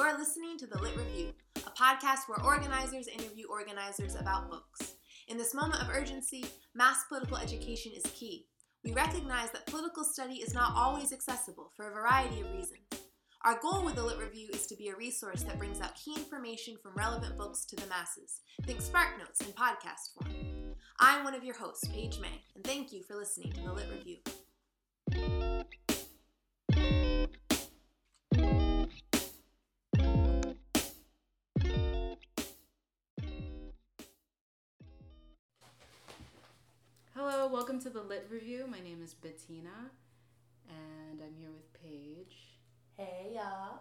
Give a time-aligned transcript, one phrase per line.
[0.00, 4.94] You're listening to The Lit Review, a podcast where organizers interview organizers about books.
[5.28, 8.46] In this moment of urgency, mass political education is key.
[8.82, 12.80] We recognize that political study is not always accessible for a variety of reasons.
[13.44, 16.14] Our goal with the Lit Review is to be a resource that brings out key
[16.16, 18.40] information from relevant books to the masses.
[18.64, 20.34] Think Spark Notes in podcast form.
[20.98, 23.90] I'm one of your hosts, Paige May, and thank you for listening to the Lit
[23.94, 24.16] Review.
[38.30, 38.64] Review.
[38.70, 39.90] My name is Bettina,
[40.68, 42.54] and I'm here with Paige.
[42.96, 43.80] Hey, y'all.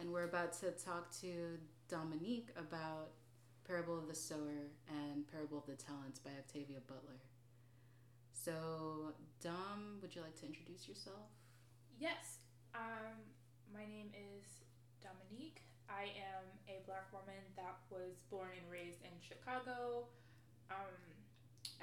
[0.00, 3.10] And we're about to talk to Dominique about
[3.68, 7.20] Parable of the Sower and Parable of the Talents by Octavia Butler.
[8.32, 9.12] So,
[9.42, 11.28] Dom, would you like to introduce yourself?
[12.00, 12.38] Yes.
[12.74, 13.28] Um,
[13.74, 14.64] my name is
[15.04, 15.60] Dominique.
[15.90, 20.08] I am a black woman that was born and raised in Chicago.
[20.70, 20.96] Um,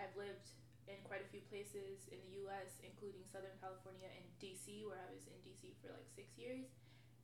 [0.01, 0.49] I've lived
[0.87, 5.09] in quite a few places in the US, including Southern California and DC, where I
[5.11, 6.67] was in DC for like six years.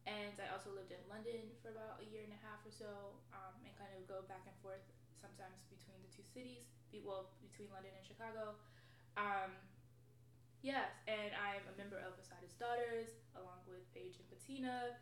[0.07, 3.19] And I also lived in London for about a year and a half or so,
[3.35, 4.81] um, and kind of go back and forth
[5.19, 6.66] sometimes between the two cities,
[7.03, 8.57] well, between London and Chicago.
[9.19, 9.53] Um,
[10.63, 14.97] yes, and I'm a member of Assata's Daughters, along with Paige and Bettina,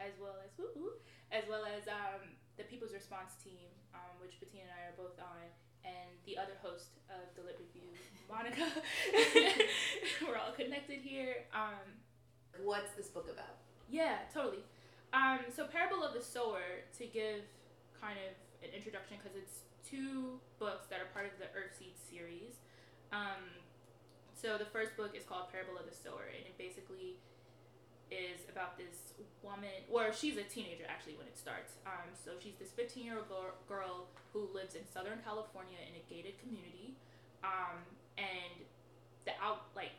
[0.00, 0.96] as well as woo
[1.28, 2.24] as well as um,
[2.56, 5.44] the People's Response Team, um, which Bettina and I are both on,
[5.88, 7.88] and the other host of the Lit Review,
[8.28, 8.68] Monica.
[10.20, 11.48] We're all connected here.
[11.54, 11.96] Um,
[12.62, 13.56] What's this book about?
[13.88, 14.60] yeah, totally.
[15.14, 17.48] Um, so Parable of the Sower, to give
[18.00, 22.60] kind of an introduction, because it's two books that are part of the Earthseed series.
[23.12, 23.48] Um,
[24.34, 27.16] so the first book is called Parable of the Sower, and it basically
[28.10, 31.76] is about this woman, or she's a teenager actually when it starts.
[31.86, 33.28] Um, so she's this 15 year old
[33.68, 36.96] girl who lives in Southern California in a gated community,
[37.44, 37.84] um,
[38.16, 38.64] and
[39.24, 39.94] the out like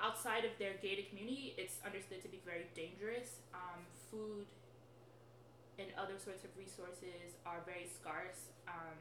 [0.00, 3.44] outside of their gated community, it's understood to be very dangerous.
[3.52, 4.48] Um, food
[5.78, 8.52] and other sorts of resources are very scarce.
[8.68, 8.96] Um,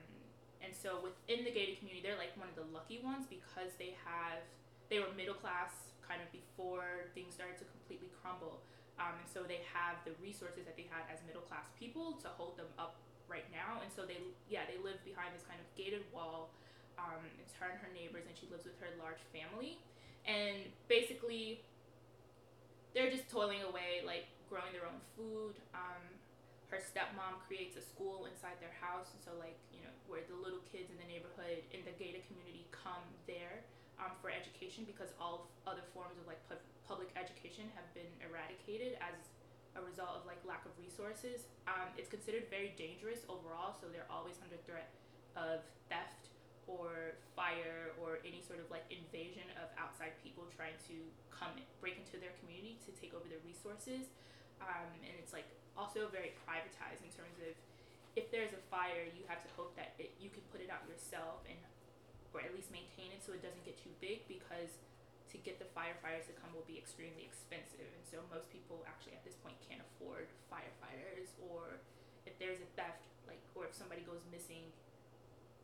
[0.63, 3.95] and so within the gated community, they're like one of the lucky ones because they
[4.03, 4.43] have
[4.91, 8.65] they were middle class kind of before things started to completely crumble.
[8.97, 12.27] Um, and so they have the resources that they had as middle class people to
[12.35, 12.97] hold them up
[13.29, 13.79] right now.
[13.85, 14.17] And so they
[14.49, 16.49] yeah they live behind this kind of gated wall.
[16.97, 19.79] Um, it's her and her neighbors, and she lives with her large family
[20.25, 21.61] and basically
[22.93, 26.01] they're just toiling away like growing their own food um,
[26.69, 30.37] her stepmom creates a school inside their house and so like you know where the
[30.37, 33.65] little kids in the neighborhood in the gated community come there
[33.99, 38.97] um, for education because all other forms of like pu- public education have been eradicated
[39.03, 39.15] as
[39.77, 44.09] a result of like lack of resources um, it's considered very dangerous overall so they're
[44.09, 44.89] always under threat
[45.37, 46.29] of theft
[46.69, 51.01] or fire or any sort of like invasion of outside people trying to
[51.33, 54.13] come break into their community to take over their resources.
[54.61, 57.57] Um, and it's like also very privatized in terms of
[58.13, 60.85] if there's a fire, you have to hope that it, you can put it out
[60.85, 61.57] yourself and
[62.33, 64.77] or at least maintain it so it doesn't get too big because
[65.29, 67.85] to get the firefighters to come will be extremely expensive.
[67.85, 71.81] And so most people actually at this point can't afford firefighters or
[72.25, 74.69] if there's a theft like or if somebody goes missing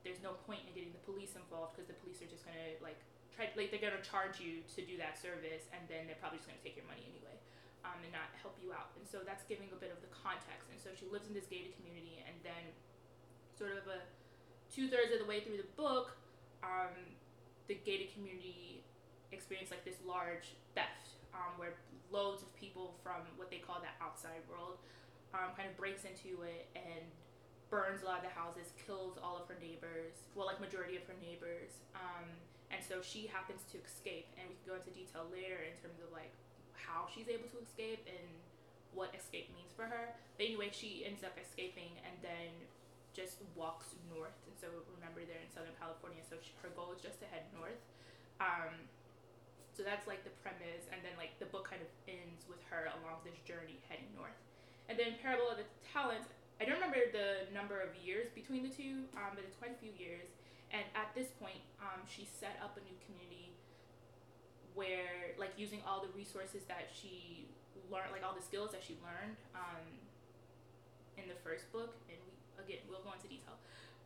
[0.05, 3.01] there's no point in getting the police involved because the police are just gonna like
[3.33, 6.45] try like they're gonna charge you to do that service and then they're probably just
[6.45, 7.33] gonna take your money anyway
[7.81, 10.69] um, and not help you out and so that's giving a bit of the context
[10.69, 12.63] and so she lives in this gated community and then
[13.57, 14.05] sort of a
[14.69, 16.13] two-thirds of the way through the book
[16.65, 16.93] um,
[17.67, 18.81] the gated community
[19.31, 21.77] experienced like this large theft um, where
[22.09, 24.81] loads of people from what they call the outside world
[25.33, 27.05] um, kind of breaks into it and
[27.69, 31.03] burns a lot of the houses, kills all of her neighbors, well, like majority of
[31.09, 31.83] her neighbors.
[31.91, 32.29] Um,
[32.71, 35.99] and so she happens to escape, and we can go into detail later in terms
[36.01, 36.33] of like
[36.73, 38.29] how she's able to escape and
[38.93, 40.15] what escape means for her.
[40.37, 42.51] But anyway, she ends up escaping and then
[43.15, 44.35] just walks north.
[44.45, 44.67] And so
[44.99, 47.79] remember, they're in Southern California, so she, her goal is just to head north.
[48.43, 48.75] Um,
[49.71, 52.91] so that's like the premise, and then like the book kind of ends with her
[52.99, 54.35] along this journey heading north.
[54.91, 56.27] And then Parable of the Talents,
[56.59, 59.79] I don't remember the number of years between the two, um, but it's quite a
[59.79, 60.31] few years.
[60.71, 63.55] And at this point, um, she set up a new community
[64.75, 67.47] where, like, using all the resources that she
[67.91, 69.83] learned, like all the skills that she learned um,
[71.19, 71.95] in the first book,
[72.59, 73.57] again we'll go into detail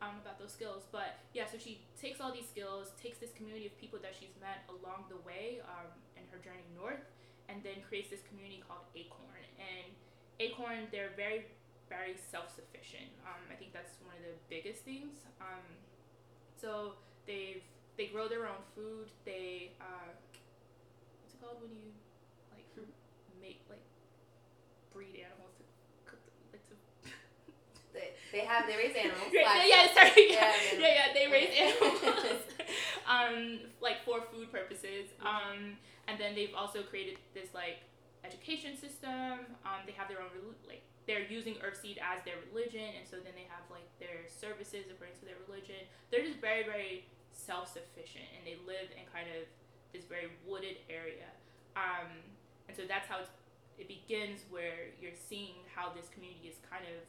[0.02, 0.88] um, about those skills.
[0.92, 4.34] But yeah, so she takes all these skills, takes this community of people that she's
[4.40, 7.04] met along the way um, in her journey north,
[7.48, 9.44] and then creates this community called Acorn.
[9.60, 9.92] And
[10.40, 11.52] Acorn, they're very,
[11.92, 13.12] very self sufficient.
[13.28, 15.28] Um, I think that's one of the biggest things.
[15.44, 15.66] Um,
[16.56, 16.96] so
[17.28, 17.64] they've
[18.00, 19.12] they grow their own food.
[19.26, 20.16] They uh,
[21.20, 21.92] what's it called when you
[22.56, 22.68] like
[23.44, 23.84] make like
[24.96, 25.64] breed animals to
[26.08, 26.24] cook
[26.56, 26.76] like to
[28.00, 29.28] They, they have they raise animals.
[29.34, 30.32] yeah, yeah, sorry.
[30.32, 31.76] Yeah, Yeah, yeah, yeah, they raise Okay.
[31.76, 32.42] animals.
[33.08, 35.12] um, like for food purposes.
[35.20, 35.76] Um,
[36.08, 37.84] and then they've also created this like
[38.24, 39.44] education system.
[39.68, 40.32] Um, they have their own
[40.68, 44.86] like they're using Earthseed as their religion, and so then they have like their services
[44.94, 45.82] according to their religion.
[46.14, 49.50] They're just very, very self sufficient, and they live in kind of
[49.90, 51.26] this very wooded area.
[51.74, 52.14] Um,
[52.70, 53.34] and so that's how it's,
[53.82, 57.02] it begins, where you're seeing how this community is kind of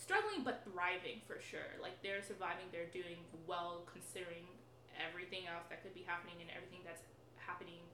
[0.00, 1.76] struggling but thriving for sure.
[1.76, 4.48] Like they're surviving, they're doing well considering
[4.96, 7.04] everything else that could be happening and everything that's
[7.36, 7.84] happening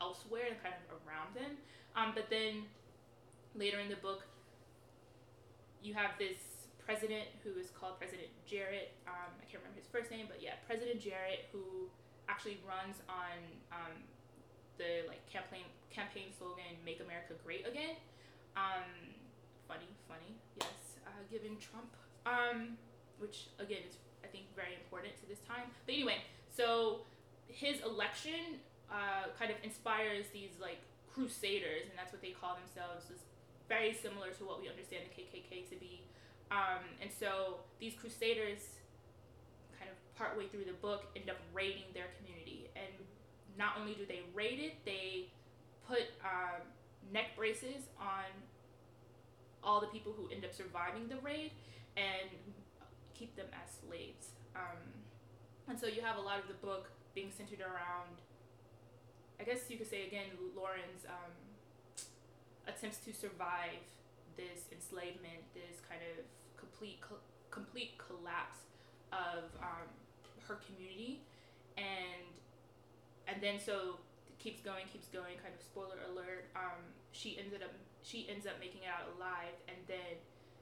[0.00, 1.56] elsewhere and kind of around them.
[1.96, 2.68] Um, but then
[3.56, 4.28] later in the book,
[5.80, 8.92] you have this president who is called President Jarrett.
[9.08, 11.88] Um, I can't remember his first name, but yeah, President Jarrett, who
[12.28, 13.38] actually runs on
[13.70, 13.94] um,
[14.78, 17.98] the like campaign campaign slogan "Make America Great Again."
[18.56, 19.16] Um,
[19.66, 20.81] funny, funny, yes,
[21.12, 21.92] uh, Trump,
[22.26, 22.78] um,
[23.18, 25.68] which again is I think very important to this time.
[25.86, 27.04] But anyway, so
[27.46, 30.80] his election uh, kind of inspires these like
[31.12, 33.10] crusaders, and that's what they call themselves.
[33.10, 33.22] Is
[33.68, 36.02] very similar to what we understand the KKK to be.
[36.50, 38.76] Um, and so these crusaders,
[39.78, 42.68] kind of partway through the book, end up raiding their community.
[42.76, 42.92] And
[43.56, 45.32] not only do they raid it, they
[45.88, 46.60] put um,
[47.12, 48.28] neck braces on
[49.62, 51.52] all the people who end up surviving the raid
[51.96, 52.30] and
[53.14, 54.28] keep them as slaves.
[54.56, 54.78] Um,
[55.68, 58.18] and so you have a lot of the book being centered around,
[59.40, 60.26] I guess you could say again,
[60.56, 61.32] Lauren's um,
[62.66, 63.82] attempts to survive
[64.36, 66.24] this enslavement, this kind of
[66.56, 68.64] complete co- complete collapse
[69.12, 69.88] of um,
[70.48, 71.20] her community,
[71.76, 72.32] and
[73.28, 75.36] and then so it keeps going, keeps going.
[75.42, 76.48] Kind of spoiler alert.
[76.56, 76.80] Um,
[77.12, 77.72] she ended up
[78.02, 80.18] she ends up making it out alive, and then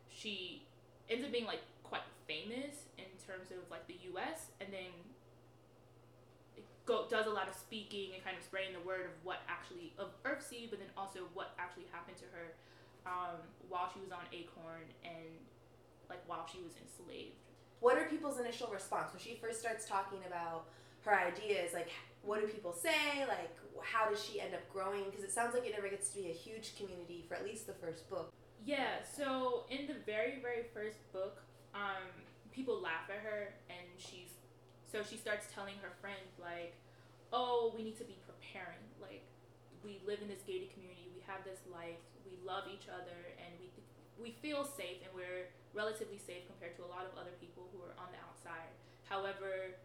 [0.08, 0.62] she
[1.08, 4.52] ends up being like quite famous in terms of like the U.S.
[4.60, 4.92] and then
[6.86, 9.92] go does a lot of speaking and kind of spreading the word of what actually
[9.98, 12.54] of Earthseed, but then also what actually happened to her
[13.06, 13.38] um,
[13.68, 15.30] while she was on Acorn and
[16.08, 17.38] like while she was enslaved.
[17.80, 20.68] What are people's initial response when she first starts talking about
[21.04, 21.72] her ideas?
[21.72, 21.88] Like,
[22.22, 23.24] what do people say?
[23.28, 25.04] Like, how does she end up growing?
[25.04, 27.66] Because it sounds like it never gets to be a huge community for at least
[27.66, 28.32] the first book.
[28.64, 31.40] Yeah, so in the very, very first book,
[31.74, 32.04] um,
[32.52, 34.36] people laugh at her, and she's
[34.90, 36.74] so she starts telling her friends like,
[37.32, 38.84] "Oh, we need to be preparing.
[39.00, 39.22] Like,
[39.84, 41.08] we live in this gated community.
[41.14, 42.02] We have this life.
[42.26, 43.70] We love each other, and we
[44.20, 47.80] we feel safe, and we're relatively safe compared to a lot of other people who
[47.80, 48.68] are on the outside.
[49.08, 49.80] However,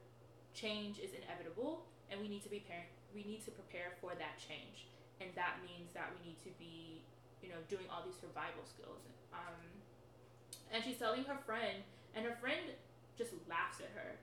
[0.55, 2.89] change is inevitable, and we need to be parent.
[3.13, 4.87] We need to prepare for that change,
[5.21, 7.05] and that means that we need to be
[7.45, 9.05] you know, doing all these survival skills.
[9.29, 9.61] Um,
[10.73, 11.85] and she's telling her friend,
[12.15, 12.73] and her friend
[13.17, 14.17] just laughs at her.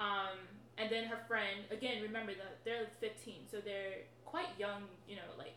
[0.00, 0.40] Um,
[0.78, 5.36] and then her friend, again, remember that they're 15, so they're quite young, you know,
[5.36, 5.52] like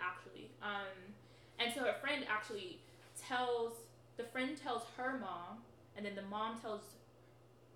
[0.00, 0.50] actually.
[0.62, 1.12] Um,
[1.58, 2.80] and so her friend actually
[3.20, 3.74] tells,
[4.16, 5.60] the friend tells her mom,
[5.96, 6.80] and then the mom tells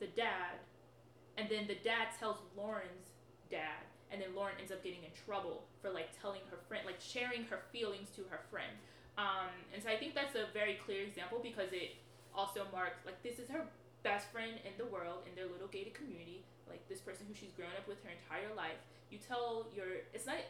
[0.00, 0.64] the dad,
[1.36, 3.12] and then the dad tells Lauren's
[3.50, 7.00] dad, and then Lauren ends up getting in trouble for like telling her friend, like
[7.00, 8.72] sharing her feelings to her friend.
[9.16, 11.96] Um, and so I think that's a very clear example because it
[12.34, 13.68] also marks like this is her
[14.02, 17.52] best friend in the world in their little gated community, like this person who she's
[17.52, 18.80] grown up with her entire life.
[19.10, 20.40] You tell your, it's not.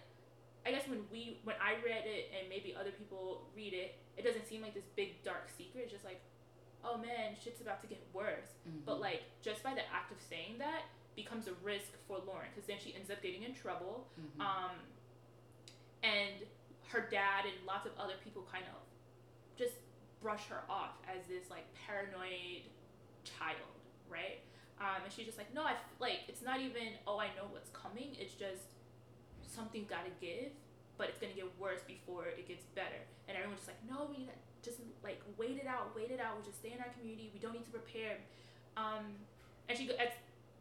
[0.65, 4.23] I guess when we when I read it and maybe other people read it, it
[4.23, 5.91] doesn't seem like this big dark secret.
[5.91, 6.23] It's just like,
[6.85, 8.49] oh man, shit's about to get worse.
[8.87, 10.83] But like just by the act of saying that
[11.17, 14.09] becomes a risk for Lauren because then she ends up getting in trouble.
[14.19, 14.41] Mhm.
[14.41, 14.77] Um,
[16.03, 16.43] and
[16.89, 18.81] her dad and lots of other people kind of
[19.59, 19.75] just
[20.21, 22.67] brush her off as this like paranoid
[23.25, 23.75] child,
[24.11, 24.41] right?
[24.81, 27.47] Um, and she's just like, no, I f- like it's not even oh I know
[27.51, 28.17] what's coming.
[28.19, 28.67] It's just
[29.47, 30.51] something's got to give,
[30.99, 33.03] but it's gonna get worse before it gets better.
[33.29, 36.21] And everyone's just like, no, we need to just like wait it out, wait it
[36.21, 36.35] out.
[36.37, 37.31] We'll just stay in our community.
[37.35, 38.19] We don't need to prepare.
[38.77, 39.19] Um,
[39.69, 39.91] and she,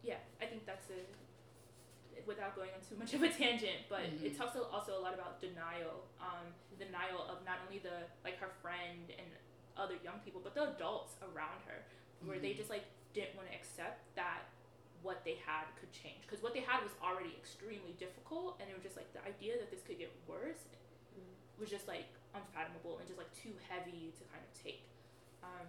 [0.02, 1.00] yeah, I think that's a
[2.26, 4.36] without going on too much of a tangent, but it Mhm.
[4.36, 6.06] talks also a lot about denial.
[6.20, 9.26] Um, denial of not only the like her friend and
[9.76, 11.84] other young people, but the adults around her,
[12.24, 12.56] where they Mhm.
[12.58, 14.44] just like didn't want to accept that
[15.02, 18.74] what they had could change because what they had was already extremely difficult, and it
[18.74, 20.64] was just like the idea that this could get worse
[21.58, 24.82] was just like unfathomable and just like too heavy to kind of take.
[25.42, 25.66] Um,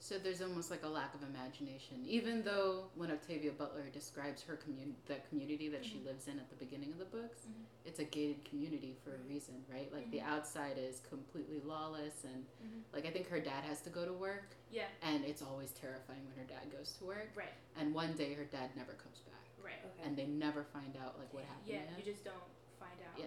[0.00, 4.54] So there's almost like a lack of imagination, even though when Octavia Butler describes her
[4.56, 6.04] commun the community that she Mhm.
[6.06, 7.64] lives in at the beginning of the books, Mhm.
[7.84, 9.92] it's a gated community for a reason, right?
[9.92, 10.28] Like the Mhm.
[10.28, 12.84] outside is completely lawless, and Mhm.
[12.92, 16.24] like I think her dad has to go to work, yeah, and it's always terrifying
[16.28, 17.30] when her dad goes to work.
[17.34, 19.84] right, And one day her dad never comes back, right.
[19.84, 20.02] Okay.
[20.04, 21.66] and they never find out like what happened.
[21.66, 22.44] Yeah, to you just don't
[22.78, 23.18] find out.
[23.18, 23.26] Yeah.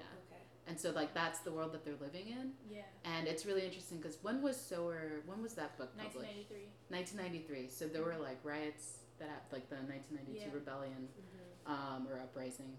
[0.71, 2.83] And so like that's the world that they're living in, Yeah.
[3.03, 5.19] and it's really interesting because when was Sower?
[5.25, 6.15] When was that book published?
[6.47, 7.67] 1993.
[7.67, 7.67] 1993.
[7.67, 10.53] So there were like riots that happened, like the 1992 Yeah.
[10.55, 11.71] rebellion Mm-hmm.
[11.73, 12.71] um, or uprising,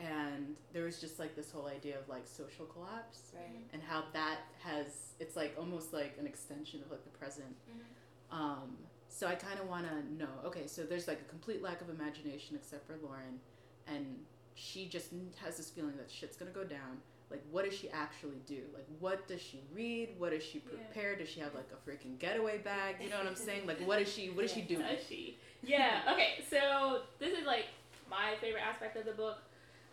[0.00, 3.64] and there was just like this whole idea of like social collapse Right.
[3.72, 7.54] and how that has it's like almost like an extension of like the present.
[7.70, 8.34] Mhm.
[8.36, 8.76] Um,
[9.08, 10.32] so I kind of want to know.
[10.46, 13.38] Okay, so there's like a complete lack of imagination except for Lauren,
[13.86, 15.10] and she just
[15.44, 17.00] has this feeling that shit's gonna go down.
[17.30, 18.62] Like, what does she actually do?
[18.72, 20.10] Like, what does she read?
[20.18, 20.70] What does she Yeah.
[20.78, 21.16] prepare?
[21.16, 22.96] Does she have like a freaking getaway bag?
[23.00, 23.66] You know what I'm saying?
[23.66, 24.30] Like, what is she?
[24.30, 24.82] What is she doing?
[24.82, 25.36] Does she?
[25.62, 26.02] Yeah.
[26.12, 26.44] Okay.
[26.50, 27.66] So this is like
[28.10, 29.38] my favorite aspect of the book.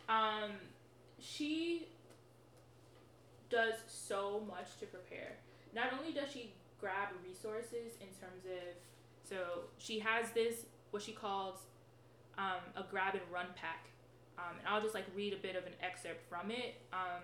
[0.10, 0.52] Um,
[1.20, 1.88] she
[3.50, 5.34] does so much to prepare.
[5.74, 8.76] Not only does she grab resources in terms of,
[9.28, 11.60] so she has this what she calls
[12.38, 13.86] um, a grab and run pack,
[14.38, 16.76] um, and I'll just like read a bit of an excerpt from it.
[16.92, 17.24] Um,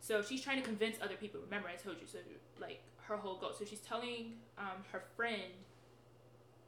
[0.00, 1.40] so she's trying to convince other people.
[1.44, 2.06] Remember, I told you.
[2.06, 2.18] So
[2.60, 3.52] like her whole goal.
[3.58, 5.52] So she's telling um, her friend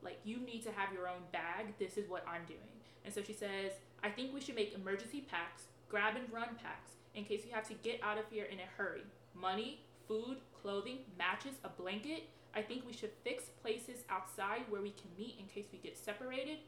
[0.03, 2.59] like you need to have your own bag this is what i'm doing
[3.05, 6.93] and so she says i think we should make emergency packs grab and run packs
[7.15, 9.03] in case you have to get out of here in a hurry
[9.35, 12.25] money food clothing matches a blanket
[12.55, 15.97] i think we should fix places outside where we can meet in case we get
[15.97, 16.59] separated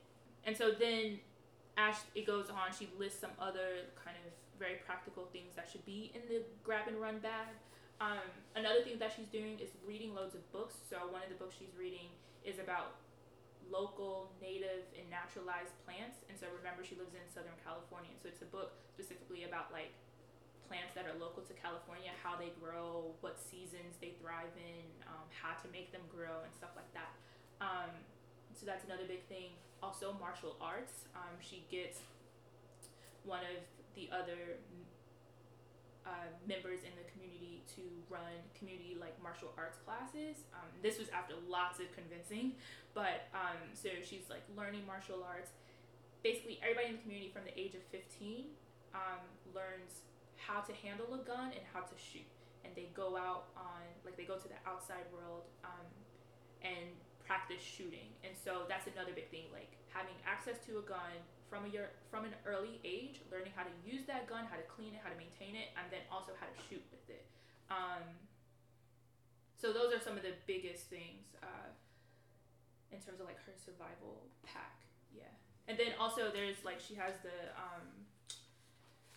[0.44, 1.18] and so then
[1.76, 5.84] ash it goes on she lists some other kind of very practical things that should
[5.84, 7.48] be in the grab and run bag
[8.00, 8.26] um,
[8.56, 11.56] another thing that she's doing is reading loads of books so one of the books
[11.58, 12.12] she's reading
[12.44, 12.98] is about
[13.70, 16.20] local, native, and naturalized plants.
[16.26, 18.12] And so remember, she lives in Southern California.
[18.18, 19.94] So it's a book specifically about like
[20.66, 25.24] plants that are local to California, how they grow, what seasons they thrive in, um,
[25.32, 27.12] how to make them grow, and stuff like that.
[27.64, 27.92] Um,
[28.54, 29.56] so that's another big thing.
[29.82, 31.04] Also, martial arts.
[31.16, 32.00] Um, she gets
[33.24, 33.62] one of
[33.94, 34.58] the other
[36.06, 40.42] uh, members in the community to run community like martial arts classes.
[40.54, 42.58] Um, this was after lots of convincing,
[42.94, 45.50] but um, so she's like learning martial arts.
[46.22, 48.46] Basically, everybody in the community from the age of 15
[48.94, 49.22] um,
[49.54, 50.06] learns
[50.36, 52.26] how to handle a gun and how to shoot.
[52.64, 55.86] And they go out on, like, they go to the outside world um,
[56.62, 56.94] and
[57.32, 58.12] practice shooting.
[58.20, 61.16] And so that's another big thing, like having access to a gun
[61.48, 64.68] from a year, from an early age, learning how to use that gun, how to
[64.68, 67.24] clean it, how to maintain it, and then also how to shoot with it.
[67.72, 68.04] Um,
[69.56, 71.72] so those are some of the biggest things uh,
[72.92, 74.84] in terms of like her survival pack.
[75.08, 75.32] Yeah,
[75.68, 77.88] and then also there's like she has the um,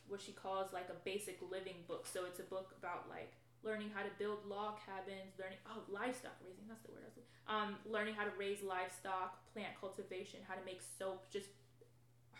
[0.07, 2.07] what she calls like a basic living book.
[2.07, 6.37] So it's a book about like learning how to build log cabins, learning oh livestock
[6.45, 6.63] raising.
[6.69, 7.03] That's the word.
[7.03, 11.29] I was Um, learning how to raise livestock, plant cultivation, how to make soap.
[11.33, 11.49] Just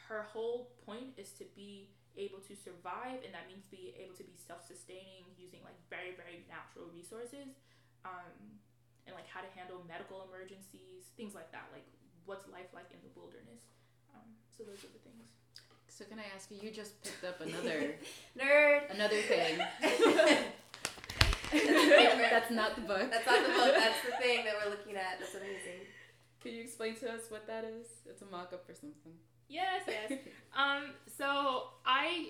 [0.07, 4.23] her whole point is to be able to survive, and that means be able to
[4.23, 7.57] be self-sustaining using like very very natural resources,
[8.05, 8.31] um,
[9.09, 11.65] and like how to handle medical emergencies, things like that.
[11.73, 11.85] Like
[12.29, 13.61] what's life like in the wilderness.
[14.13, 15.27] Um, so those are the things.
[15.89, 16.57] So can I ask you?
[16.61, 17.95] You just picked up another
[18.37, 18.89] Nerd.
[18.93, 19.59] another thing.
[21.59, 22.27] favorite.
[22.31, 23.11] That's not the book.
[23.11, 23.73] That's not the book.
[23.77, 25.19] That's the thing that we're looking at.
[25.19, 25.87] That's amazing.
[26.41, 27.87] Can you explain to us what that is?
[28.09, 29.13] It's a mock-up or something.
[29.49, 30.19] Yes, yes.
[30.55, 32.29] Um, so I,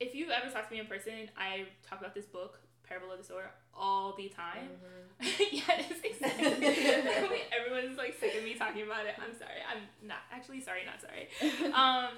[0.00, 2.58] if you've ever talked to me in person, I talk about this book,
[2.88, 4.68] Parable of the Sower, all the time.
[5.20, 6.66] Yeah, yes, exactly.
[7.52, 9.14] Everyone's like sick of me talking about it.
[9.18, 9.60] I'm sorry.
[9.70, 11.28] I'm not actually sorry, not sorry.
[11.72, 12.10] Um,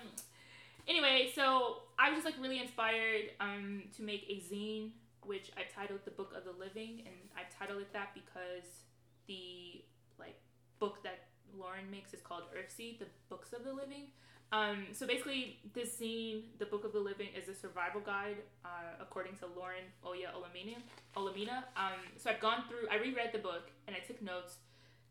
[0.88, 4.90] anyway, so I was just like really inspired um to make a zine,
[5.26, 8.84] which I titled The Book of the Living, and I titled it that because
[9.26, 9.84] the
[10.18, 10.38] like
[10.78, 11.28] book that
[11.58, 14.08] Lauren makes is called Earthseed, the Books of the Living.
[14.52, 18.94] Um, so basically, this scene, The Book of the Living, is a survival guide uh,
[19.00, 20.76] according to Lauren Oya Olamina.
[21.16, 21.64] Olamina.
[21.76, 24.58] Um, so I've gone through, I reread the book and I took notes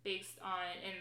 [0.05, 0.95] based on, and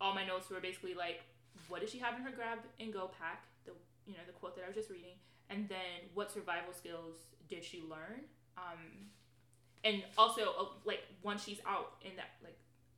[0.00, 1.20] all my notes were basically like,
[1.68, 3.44] what does she have in her grab and go pack?
[3.64, 3.72] The
[4.06, 5.14] you know the quote that I was just reading,
[5.50, 7.16] and then what survival skills
[7.50, 8.24] did she learn?
[8.56, 9.10] Um,
[9.84, 12.56] and also uh, like once she's out in that like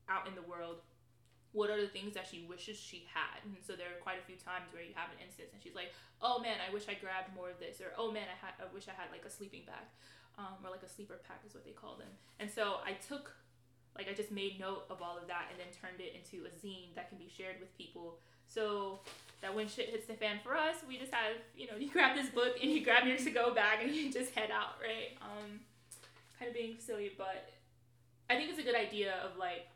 [0.08, 0.82] out in the world
[1.52, 3.44] what are the things that she wishes she had.
[3.44, 5.76] And so there are quite a few times where you have an instance and she's
[5.76, 5.92] like,
[6.24, 8.72] "Oh man, I wish I grabbed more of this," or "Oh man, I had I
[8.72, 9.84] wish I had like a sleeping bag."
[10.40, 12.08] Um, or like a sleeper pack is what they call them.
[12.40, 13.36] And so I took
[13.96, 16.52] like I just made note of all of that and then turned it into a
[16.56, 18.16] zine that can be shared with people.
[18.48, 19.00] So
[19.42, 22.16] that when shit hits the fan for us, we just have, you know, you grab
[22.16, 25.18] this book and you grab your to go bag and you just head out, right?
[25.20, 25.60] Um,
[26.38, 27.50] kind of being silly, but
[28.30, 29.66] I think it's a good idea of like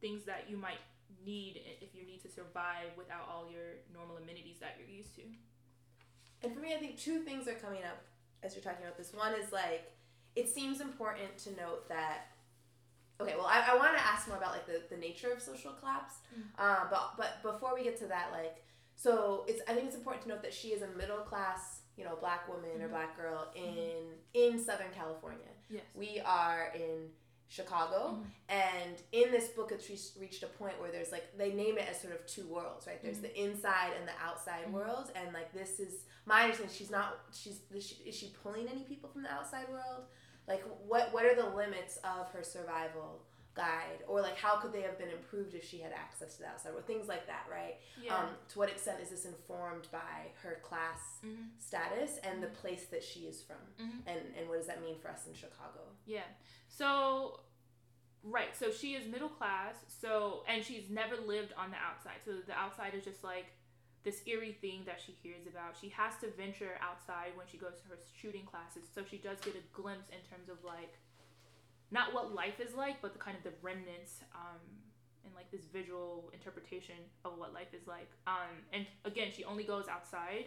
[0.00, 0.80] things that you might
[1.24, 5.22] need if you need to survive without all your normal amenities that you're used to.
[6.42, 8.00] And for me, I think two things are coming up
[8.42, 9.12] as you're talking about this.
[9.12, 9.90] One is like,
[10.36, 12.28] it seems important to note that
[13.20, 15.72] okay well i, I want to ask more about like the, the nature of social
[15.72, 16.42] collapse Mm.
[16.56, 18.62] uh, but but before we get to that like
[19.04, 22.04] so it's i think it's important to note that she is a middle class you
[22.04, 22.90] know black woman or Mhm.
[22.90, 24.02] black girl in
[24.34, 25.84] in southern california Yes.
[25.94, 27.10] we are in
[27.46, 28.26] chicago Mhm.
[28.48, 31.88] and in this book it's reached, reached a point where there's like they name it
[31.88, 33.22] as sort of two worlds right there's Mhm.
[33.28, 34.72] the inside and the outside Mhm.
[34.72, 38.68] world and like this is my understanding she's not she's is she, is she pulling
[38.68, 40.06] any people from the outside world
[40.48, 43.24] like what what are the limits of her survival
[43.62, 46.48] guide or like how could they have been improved if she had access to the
[46.52, 48.16] outside world things like that right Yeah.
[48.16, 51.48] um, to what extent is this informed by her class Mhm.
[51.58, 53.98] status and the place that she is from Mhm.
[54.10, 56.28] and and what does that mean for us in chicago Yeah.
[56.68, 57.40] So,
[58.22, 58.54] right.
[58.56, 59.74] So she is middle class.
[59.88, 62.18] So, and she's never lived on the outside.
[62.24, 63.46] So the outside is just like
[64.04, 65.76] this eerie thing that she hears about.
[65.80, 68.84] She has to venture outside when she goes to her shooting classes.
[68.94, 70.94] So she does get a glimpse in terms of like,
[71.90, 74.60] not what life is like, but the kind of the remnants, um,
[75.24, 78.10] and like this visual interpretation of what life is like.
[78.26, 80.46] Um, and again, she only goes outside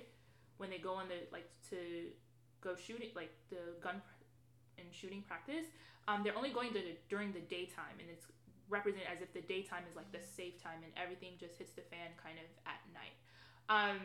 [0.57, 2.10] when they go on the like to
[2.62, 4.01] go shooting, like the gun
[4.77, 5.65] and shooting practice.
[6.07, 8.25] Um, they're only going to during the daytime and it's
[8.69, 11.81] represented as if the daytime is like the safe time and everything just hits the
[11.81, 13.15] fan kind of at night.
[13.69, 14.00] Um,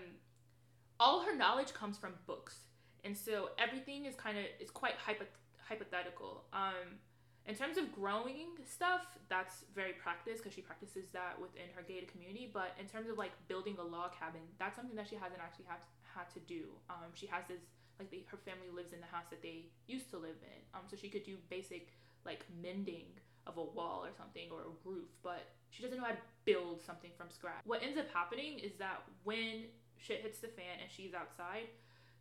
[1.01, 2.59] all her knowledge comes from books
[3.05, 5.25] and so everything is kind of is quite hypo-
[5.69, 6.45] hypothetical.
[6.53, 6.99] Um,
[7.47, 12.11] in terms of growing stuff that's very practiced because she practices that within her gated
[12.11, 15.41] community but in terms of like building a log cabin that's something that she hasn't
[15.41, 16.75] actually had, had to do.
[16.91, 17.63] Um, she has this
[17.99, 20.61] like they, her family lives in the house that they used to live in.
[20.75, 23.07] Um so she could do basic like mending
[23.47, 26.83] of a wall or something or a roof but she doesn't know how to build
[26.83, 27.63] something from scratch.
[27.65, 31.71] What ends up happening is that when shit hits the fan and she's outside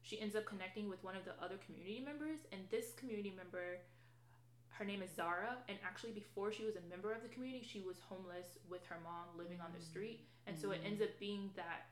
[0.05, 3.81] she ends up connecting with one of the other community members and this community member
[4.77, 7.81] her name is Zahra and actually before she was a member of the community she
[7.81, 10.85] was homeless with her mom living on the street and so it Mhm.
[10.87, 11.87] ends up being that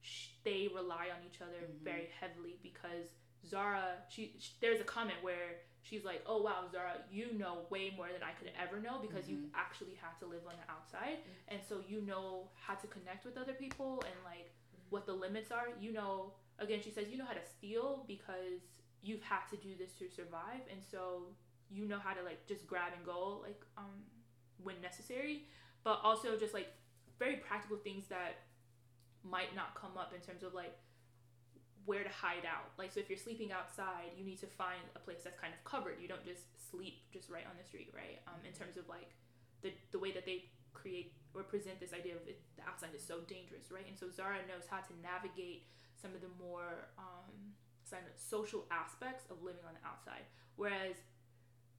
[0.00, 1.80] sh- they rely on each other Mhm.
[1.82, 3.08] very heavily because
[3.44, 7.90] Zahra, she, sh there's a comment where she's like, "Oh wow, Zahra, you know way
[7.90, 9.50] more than I could ever know because you've Mhm.
[9.54, 13.36] actually had to live on the outside, and so you know how to connect with
[13.36, 14.50] other people and like
[14.88, 15.68] what the limits are.
[15.78, 18.60] You know, again, she says you know how to steal because
[19.02, 21.36] you've had to do this to survive, and so
[21.70, 24.04] you know how to like just grab and go like um
[24.62, 25.44] when necessary,
[25.82, 26.68] but also just like
[27.18, 28.44] very practical things that
[29.22, 30.76] might not come up in terms of like
[31.84, 32.72] where to hide out.
[32.78, 35.60] Like, so if you're sleeping outside, you need to find a place that's kind of
[35.68, 36.00] covered.
[36.00, 38.24] You don't just sleep just right on the street, right?
[38.26, 39.12] Um, in terms of like
[39.62, 43.04] the the way that they create or present this idea of it, the outside is
[43.04, 43.84] so dangerous, right?
[43.86, 45.68] And so Zahra knows how to navigate
[46.00, 47.54] some of the more um,
[48.16, 50.96] social aspects of living on the outside, whereas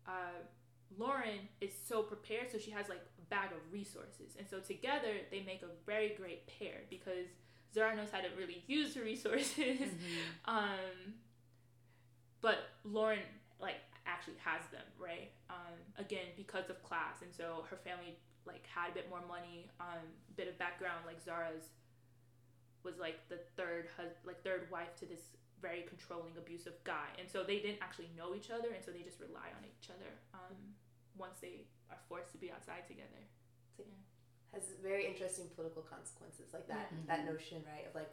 [0.08, 0.44] uh,
[0.98, 5.14] Lauren is so prepared, so she has like a bag of resources, and so together
[5.32, 7.28] they make a very great pair because
[7.74, 9.58] Zahra knows how to really use her resources,
[9.90, 9.90] Mhm.
[10.46, 11.14] um,
[12.42, 13.20] but Lauren
[13.60, 15.32] like actually has them, right?
[15.50, 19.70] Um, again because of class, and so her family like had a bit more money,
[19.80, 20.06] um,
[20.38, 21.00] bit of background.
[21.06, 21.64] Like Zahra's
[22.84, 25.22] was like the third hus- like third wife to this
[25.62, 29.02] very controlling, abusive guy, and so they didn't actually know each other, and so they
[29.02, 30.12] just rely on each other.
[30.34, 30.76] Um,
[31.18, 33.24] once they are forced to be outside together.
[34.54, 37.08] has very interesting political consequences like that Mhm.
[37.08, 38.12] that notion right of like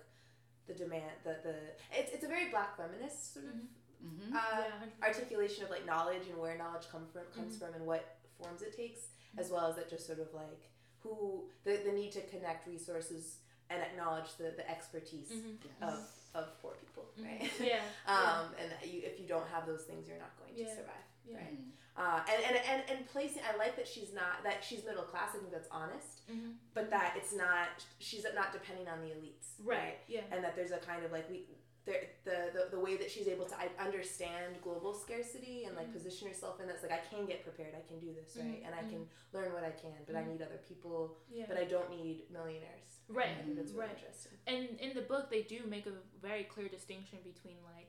[0.67, 1.55] the demand the the
[1.93, 3.69] it's, it's a very black feminist sort of Mhm.
[4.03, 4.33] Mhm.
[4.35, 5.03] uh, Yeah, 100%.
[5.05, 7.59] articulation of like knowledge and where knowledge come from comes Mhm.
[7.61, 10.63] from and what forms it takes as well as that just sort of like
[10.99, 13.39] who the, the need to connect resources
[13.71, 15.59] and acknowledge the, the expertise Mhm.
[15.81, 17.67] of, of poor people right Mhm.
[17.73, 17.83] Yeah.
[18.07, 21.07] um, and that you, if you don't have those things you're not going to survive
[21.29, 21.37] yeah.
[21.37, 21.59] right.
[21.95, 25.29] Uh, and, and, and, and placing i like that she's not that she's middle class
[25.35, 26.55] i think that's honest Mhm.
[26.73, 27.69] but that it's not
[27.99, 29.99] she's not depending on the elites Right.
[30.09, 30.23] Yeah.
[30.33, 31.45] and that there's a kind of like we
[31.85, 35.95] the, the, the, way that she's able to I- understand global scarcity and like Mhm.
[35.95, 38.63] position herself in that's like I can get prepared, I can do this, right?
[38.63, 40.29] Mhm, And I can learn what I can, but I Mhm.
[40.33, 41.47] need other people, Yeah.
[41.49, 43.01] but I don't need millionaires.
[43.09, 43.97] Right, I think that's really right.
[43.99, 44.39] interesting.
[44.47, 47.89] and in the book they do make a very clear distinction between like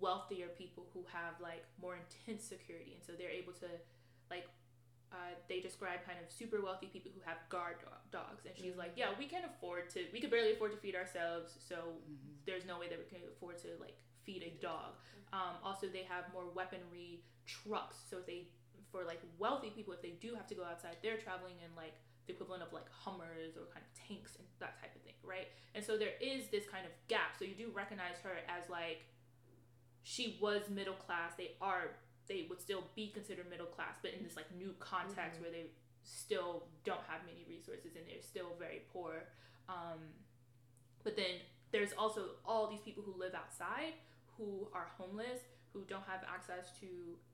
[0.00, 3.68] wealthier people who have like more intense security and so they're able to
[4.30, 4.46] like
[5.58, 8.46] they describe kind of super wealthy people who have guard do- dogs.
[8.46, 11.56] And she's like yeah we can afford to we could barely afford to feed ourselves
[11.68, 12.46] so Mhm.
[12.46, 14.94] there's no way that we can afford to like feed a dog.
[15.32, 17.96] Um, also they have more weaponry trucks.
[18.08, 18.46] So if they
[18.92, 21.92] for like wealthy people if they do have to go outside they're traveling in like
[22.26, 25.48] the equivalent of like hummers or kind of tanks and that type of thing right?
[25.74, 27.36] And so there is this kind of gap.
[27.38, 29.00] So you do recognize her as like
[30.02, 31.34] she was middle class.
[31.36, 31.90] They are
[32.28, 35.42] they would still be considered middle class but in this like new context Mhm.
[35.42, 35.66] where they
[36.04, 39.24] still don't have many resources and they're still very poor
[39.68, 40.00] um,
[41.04, 43.94] but then there's also all these people who live outside
[44.36, 45.40] who are homeless
[45.72, 46.86] who don't have access to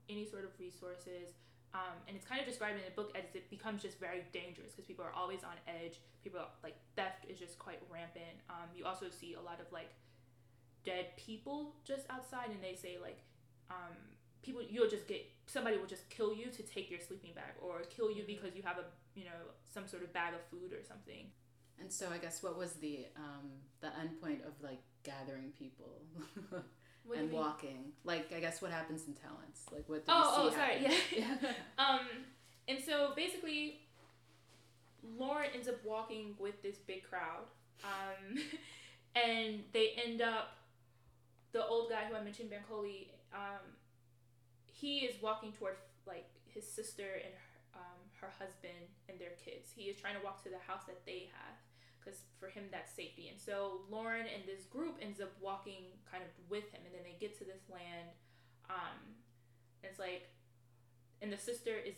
[0.09, 1.33] any sort of resources
[1.73, 4.71] um, and it's kind of described in the book as it becomes just very dangerous
[4.73, 8.67] because people are always on edge people are, like theft is just quite rampant um,
[8.75, 9.91] you also see a lot of like
[10.85, 13.19] dead people just outside and they say like
[13.71, 13.95] um,
[14.45, 17.81] people you'll just get somebody will just kill you to take your sleeping bag or
[17.95, 18.85] kill you because you have a
[19.19, 19.39] you know
[19.73, 21.27] some sort of bag of food or something
[21.81, 23.47] And so I guess what was the um,
[23.81, 25.91] the end point of like gathering people
[27.17, 27.91] and walking?
[28.03, 29.61] Like I guess what happens in talents?
[29.71, 30.05] Like what?
[30.05, 31.35] Do Oh, we oh, see sorry, happen?
[31.43, 31.85] yeah.
[31.85, 32.05] um,
[32.69, 33.81] and so basically,
[35.17, 37.45] Lauren ends up walking with this big crowd,
[37.83, 38.37] um,
[39.15, 40.57] and they end up.
[41.51, 43.63] The old guy who I mentioned, Bankole, um,
[44.75, 49.71] he is walking toward like his sister and her, um, her husband and their kids.
[49.71, 51.55] He is trying to walk to the house that they have
[51.99, 53.31] because for him that's safety.
[53.31, 57.01] And so Lauren and this group ends up walking kind of with him, and then
[57.07, 58.11] they get to this land.
[58.69, 59.15] Um,
[59.81, 60.27] and it's like,
[61.23, 61.95] and the sister is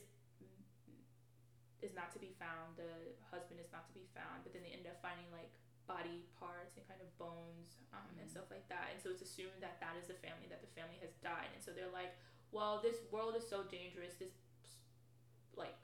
[1.81, 2.73] is not to be found.
[2.73, 4.41] The husband is not to be found.
[4.41, 5.53] But then they end up finding like
[5.85, 8.33] body parts and kind of bones um, and Mhm.
[8.33, 8.89] stuff like that.
[8.91, 11.53] And so it's assumed that that is the family that the family has died.
[11.53, 12.17] And so they're like,
[12.51, 14.13] well, this world is so dangerous.
[14.19, 14.29] This
[15.55, 15.75] like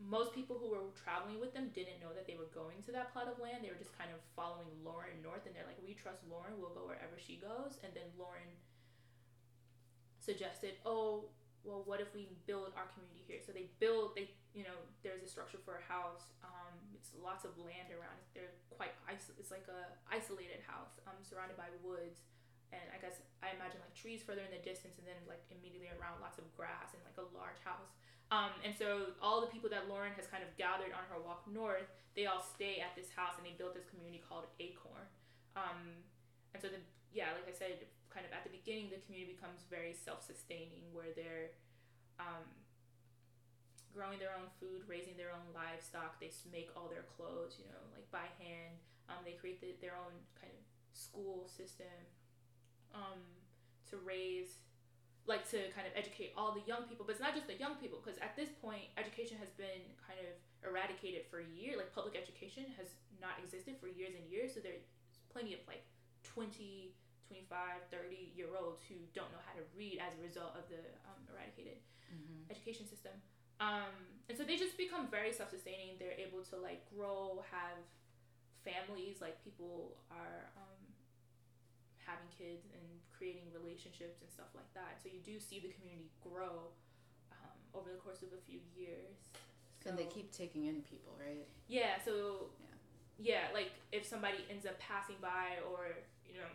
[0.00, 3.12] most people who were traveling with them didn't know that they were going to that
[3.12, 3.60] plot of land.
[3.62, 6.56] They were just kind of following Lauren north, and they're like, "We trust Lauren.
[6.58, 8.48] We'll go wherever she goes." And then Lauren
[10.18, 11.28] suggested, "Oh,
[11.64, 14.16] well, what if we build our community here?" So they build.
[14.16, 16.32] They, you know, there's a structure for a house.
[16.42, 18.18] Um, it's lots of land around.
[18.34, 22.22] They're quite iso- It's like a isolated house, um, surrounded by woods.
[22.70, 25.90] And I guess I imagine like trees further in the distance, and then like immediately
[25.90, 27.90] around lots of grass and like a large house.
[28.30, 31.50] Um, and so all the people that Lauren has kind of gathered on her walk
[31.50, 35.10] north, they all stay at this house and they built this community called Acorn.
[35.58, 35.98] Um,
[36.54, 36.78] and so the
[37.10, 41.10] yeah, like I said, kind of at the beginning, the community becomes very self-sustaining, where
[41.14, 41.58] they're
[42.22, 42.46] um,
[43.90, 46.22] growing their own food, raising their own livestock.
[46.22, 48.78] They make all their clothes, you know, like by hand.
[49.10, 50.62] Um, they create the, their own kind of
[50.94, 51.90] school system
[52.94, 53.20] um,
[53.90, 54.58] to raise
[55.26, 57.76] like to kind of educate all the young people but it's not just the young
[57.78, 60.32] people because at this point education has been kind of
[60.66, 62.88] eradicated for a year like public education has
[63.20, 64.82] not existed for years and years so there's
[65.30, 65.84] plenty of like
[66.24, 66.90] 20
[67.28, 67.46] 25
[67.94, 71.20] 30 year olds who don't know how to read as a result of the um,
[71.30, 71.78] eradicated
[72.10, 72.50] Mhm.
[72.50, 73.14] education system
[73.62, 73.94] um,
[74.26, 77.78] and so they just become very self-sustaining they're able to like grow have
[78.66, 80.79] families like people are um,
[82.10, 82.82] having kids and
[83.14, 86.72] creating relationships and stuff like that so you do see the community grow
[87.36, 89.30] um, over the course of a few years
[89.86, 91.46] And they keep taking in people, right?
[91.68, 92.76] yeah, so Yeah.
[93.32, 95.94] yeah, like if somebody ends up passing by or,
[96.28, 96.50] you know,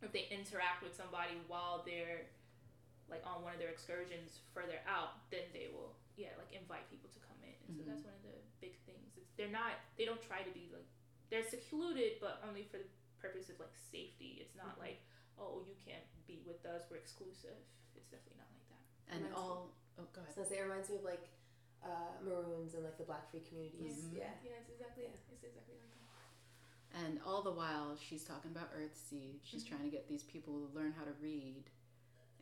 [0.00, 2.24] if they interact with somebody while they're
[3.12, 7.08] like on one of their excursions further out, then they will yeah, like invite people
[7.12, 7.56] to come in.
[7.66, 7.88] And so Mhm.
[7.92, 9.16] that's one of the big things.
[9.20, 10.86] It's they're not they don't try to be like
[11.28, 12.88] they're secluded but only for the
[13.20, 14.38] purpose of like safety.
[14.40, 14.80] It's not Mhm.
[14.84, 14.98] like,
[15.38, 17.56] oh, you can't be with us, we're exclusive.
[17.94, 18.84] It's definitely not like that.
[19.14, 19.74] And Reminds me- all.
[19.98, 20.36] Oh, go I ahead.
[20.36, 21.28] was it reminds me of like
[21.82, 24.04] uh, Maroons and like the Black free communities.
[24.04, 24.16] Mhm.
[24.18, 24.34] Yeah.
[24.44, 25.10] Yeah, it's exactly Yeah.
[25.32, 25.88] it's exactly like
[26.92, 27.06] that.
[27.06, 29.40] And all the while, she's talking about Earthseed.
[29.44, 29.68] She's Mhm.
[29.68, 31.70] trying to get these people to learn how to read.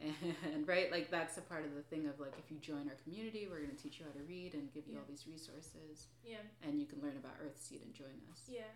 [0.00, 2.94] And right, like that's a part of the thing of like if you join our
[2.96, 5.00] community, we're going to teach you how to read and give you Yeah.
[5.00, 6.42] all these resources, Yeah.
[6.62, 8.48] and you can learn about Earthseed and join us.
[8.48, 8.70] Yeah.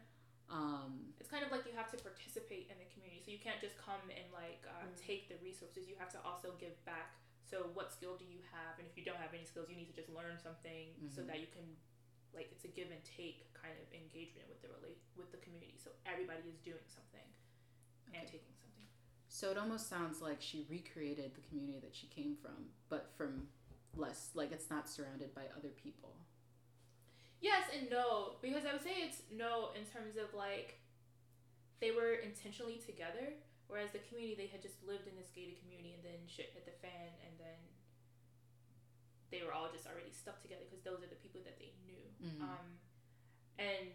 [0.52, 3.56] Um, it's kind of like you have to participate in the community so you can't
[3.64, 4.92] just come and like uh, Mm.
[5.00, 7.16] take the resources you have to also give back
[7.48, 9.88] so what skill do you have and if you don't have any skills you need
[9.88, 11.26] to just learn something so Mhm.
[11.32, 11.64] that you can
[12.36, 15.76] like it's a give and take kind of engagement with the relate with the community
[15.80, 17.28] so everybody is doing something
[18.12, 18.88] and taking something.
[19.28, 23.48] So it almost sounds like she recreated the community that she came from, but from
[23.96, 26.12] less like it's not surrounded by other people.
[27.42, 30.78] Yes and no, because I would say it's no in terms of like
[31.82, 33.34] they were intentionally together,
[33.66, 36.62] whereas the community they had just lived in this gated community and then shit hit
[36.64, 37.58] the fan and then
[39.34, 42.04] they were all just already stuck together because those are the people that they knew.
[42.22, 42.46] Mhm.
[42.46, 42.78] Um,
[43.58, 43.90] and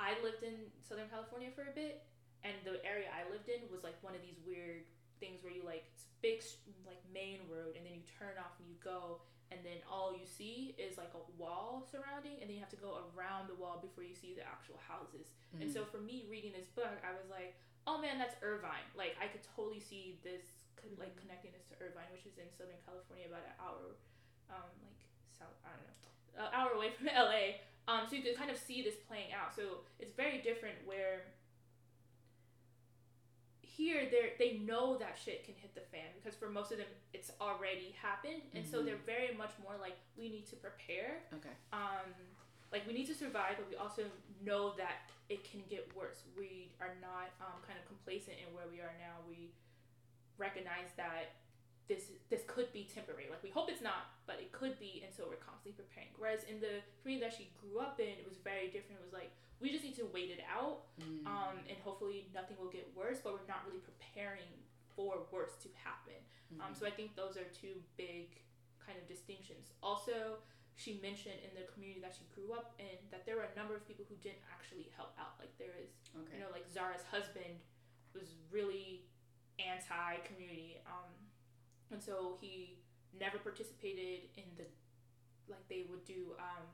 [0.00, 2.06] I lived in Southern California for a bit,
[2.42, 4.88] and the area I lived in was like one of these weird
[5.20, 6.40] things where you like it's big
[6.86, 9.20] like main road, and then you turn off and you go,
[9.52, 12.80] and then all you see is like a wall surrounding, and then you have to
[12.80, 15.28] go around the wall before you see the actual houses.
[15.60, 15.74] And Mm.
[15.76, 17.52] so for me reading this book, I was like,
[17.86, 18.88] oh man, that's Irvine.
[18.96, 22.48] Like I could totally see this con- like connecting this to Irvine, which is in
[22.56, 24.00] Southern California, about an hour,
[24.48, 24.96] um, like
[25.36, 25.52] south.
[25.60, 27.60] I don't know, an hour away from LA.
[27.90, 29.52] Um, so you could kind of see this playing out.
[29.54, 31.26] So it's very different where
[33.76, 36.86] here they they know that shit can hit the fan because for most of them
[37.14, 38.84] it's already happened, and so Mhm.
[38.86, 41.54] they're very much more like we need to prepare Okay.
[41.72, 42.12] um,
[42.72, 44.04] like we need to survive, but we also
[44.42, 46.20] know that it can get worse.
[46.36, 49.16] We are not um, kind of complacent in where we are now.
[49.28, 49.52] We
[50.38, 51.36] recognize that
[51.88, 53.28] this this could be temporary.
[53.30, 56.10] Like we hope it's not, but it could be, and so we're constantly preparing.
[56.16, 59.00] Whereas in the community that she grew up in, it was very different.
[59.00, 59.32] It was like
[59.62, 61.24] we just need to wait it out, Mm.
[61.26, 63.20] um, and hopefully nothing will get worse.
[63.22, 64.50] But we're not really preparing
[64.96, 66.18] for worse to happen.
[66.60, 66.76] Um, Mhm.
[66.76, 68.42] so I think those are two big
[68.84, 69.72] kind of distinctions.
[69.82, 70.42] Also,
[70.76, 73.74] she mentioned in the community that she grew up in that there were a number
[73.76, 75.38] of people who didn't actually help out.
[75.38, 76.34] Like there is, okay.
[76.36, 77.60] you know, like Zahra's husband
[78.12, 79.06] was really
[79.58, 81.12] anti-community, um,
[81.90, 82.78] and so he
[83.12, 84.66] never participated in the
[85.48, 86.66] like they would do um,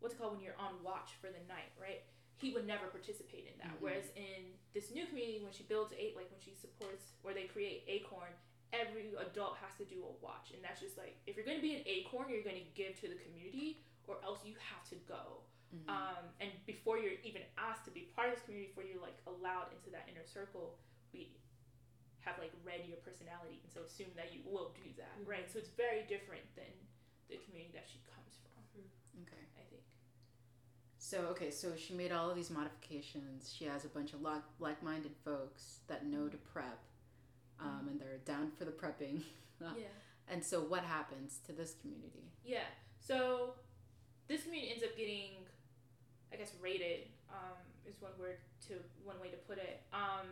[0.00, 2.02] what's it called when you're on watch for the night, right?
[2.38, 3.74] He would never participate in that.
[3.76, 3.80] Mhm.
[3.80, 7.46] Whereas in this new community, when she builds eight, like when she supports or they
[7.50, 8.30] create Acorn,
[8.72, 11.62] every adult has to do a watch, and that's just like if you're going to
[11.62, 14.96] be an Acorn, you're going to give to the community, or else you have to
[15.08, 15.42] go.
[15.74, 15.88] Mhm.
[15.88, 19.18] Um, and before you're even asked to be part of this community, before you're like
[19.26, 20.78] allowed into that inner circle,
[21.12, 21.34] we
[22.20, 25.50] have like read your personality, and so assume that you will do that, right?
[25.50, 26.70] So it's very different than
[27.28, 28.62] the community that she comes from.
[29.22, 29.44] okay.
[31.08, 33.54] So okay, so she made all of these modifications.
[33.56, 36.78] She has a bunch of like like-minded folks that know to prep,
[37.58, 39.22] um, and they're down for the prepping.
[39.60, 39.90] Yeah.
[40.30, 42.30] And so, what happens to this community?
[42.44, 42.70] Yeah.
[43.00, 43.54] So
[44.28, 45.42] this community ends up getting,
[46.32, 47.10] I guess, raided.
[47.28, 49.82] Um, is one word to one way to put it.
[49.92, 50.30] Um,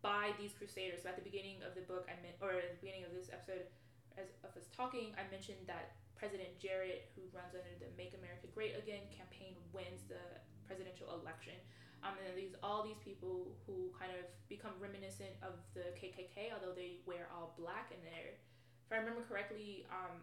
[0.00, 1.02] by these crusaders.
[1.02, 3.28] So at the beginning of the book, I meant, or at the beginning of this
[3.28, 3.68] episode,
[4.16, 8.46] as of us talking, I mentioned that President Jarrett, who runs under the Make America
[8.54, 10.22] Great Again campaign, wins the
[10.70, 11.58] presidential election.
[12.06, 16.70] Um, and these all these people who kind of become reminiscent of the KKK, although
[16.70, 20.22] they wear all black and they're, if I remember correctly, um,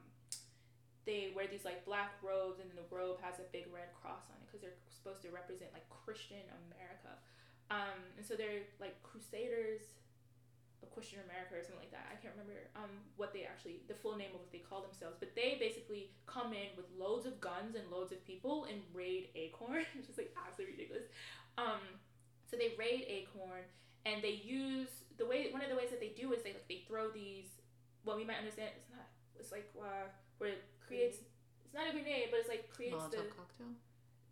[1.03, 4.39] they wear these like black robes and the robe has a big red cross on
[4.39, 7.11] it because they're supposed to represent like Christian America.
[7.75, 9.99] Um, and so they're like crusaders
[10.81, 12.07] of Christian America or something like that.
[12.07, 15.17] I can't remember um, what they actually, the full name of what they call themselves,
[15.19, 19.29] but they basically come in with loads of guns and loads of people and raid
[19.35, 21.07] Acorn, which is like absolutely ridiculous.
[21.59, 21.83] Um,
[22.47, 23.67] so they raid Acorn
[24.05, 26.67] and they use the way, one of the ways that they do is they like,
[26.71, 27.59] they throw these,
[28.07, 29.03] what we might understand, it's not,
[29.35, 30.07] it's like uh,
[30.39, 31.19] where it creates,
[31.65, 33.75] it's not a grenade, but it's like creates the, Molotov cocktail.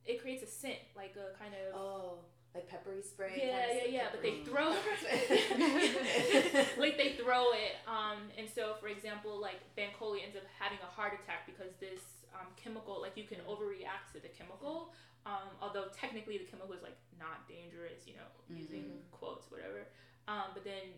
[0.08, 2.24] it creates a scent, like a kind of, Oh,
[2.58, 3.38] like peppery spray.
[3.38, 4.08] yeah, yeah, yeah.
[4.12, 4.70] But they throw,
[6.82, 7.78] like they throw it.
[7.86, 12.02] Um, and so for example, like Bankole ends up having a heart attack because this
[12.34, 14.94] um, chemical, like you can overreact to the chemical.
[15.26, 19.12] Um, although technically the chemical is like not dangerous, you know, using Mhm.
[19.12, 19.88] quotes, whatever.
[20.28, 20.96] Um, but then,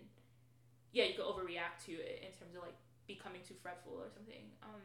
[0.94, 4.52] yeah, you could overreact to it in terms of like becoming too fretful or something.
[4.62, 4.82] Um,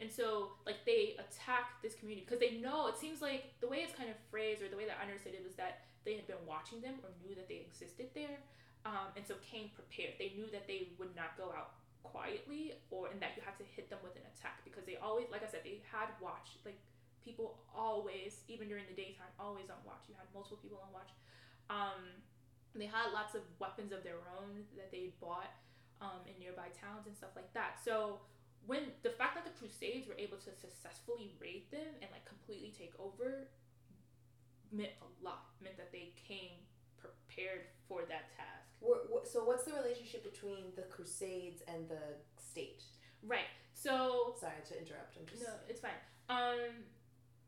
[0.00, 3.78] and so like they attack this community because they know it seems like the way
[3.86, 6.26] it's kind of phrased or the way that I understood it was that they had
[6.26, 8.40] been watching them or knew that they existed there,
[8.86, 10.16] um, and so came prepared.
[10.18, 13.66] They knew that they would not go out quietly or and that you had to
[13.76, 16.80] hit them with an attack because they always like I said they had watch like
[17.20, 20.08] people always even during the daytime always on watch.
[20.08, 21.12] You had multiple people on watch.
[21.68, 22.24] Um,
[22.74, 25.52] they had lots of weapons of their own that they bought
[26.00, 27.76] um, in nearby towns and stuff like that.
[27.84, 28.24] So
[28.66, 32.72] when the fact that the crusades were able to successfully raid them and like completely
[32.72, 33.48] take over
[34.72, 36.62] meant a lot meant that they came
[36.98, 42.16] prepared for that task Wha- wha- so what's the relationship between the Crusades and the
[42.38, 42.82] state?
[43.22, 45.16] right so Sorry to interrupt.
[45.16, 45.42] I'm just.
[45.42, 45.96] No, it's fine.
[46.28, 46.84] Um,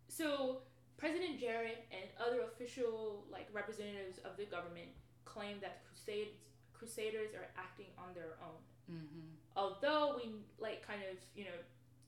[0.08, 0.62] so
[0.96, 4.88] President Jarrett and other official like representatives of the government
[5.24, 6.36] claim that crusades
[6.72, 8.60] crusaders are acting on their own.
[8.90, 9.28] Mm-hmm.
[9.56, 11.58] Although we like kind of you know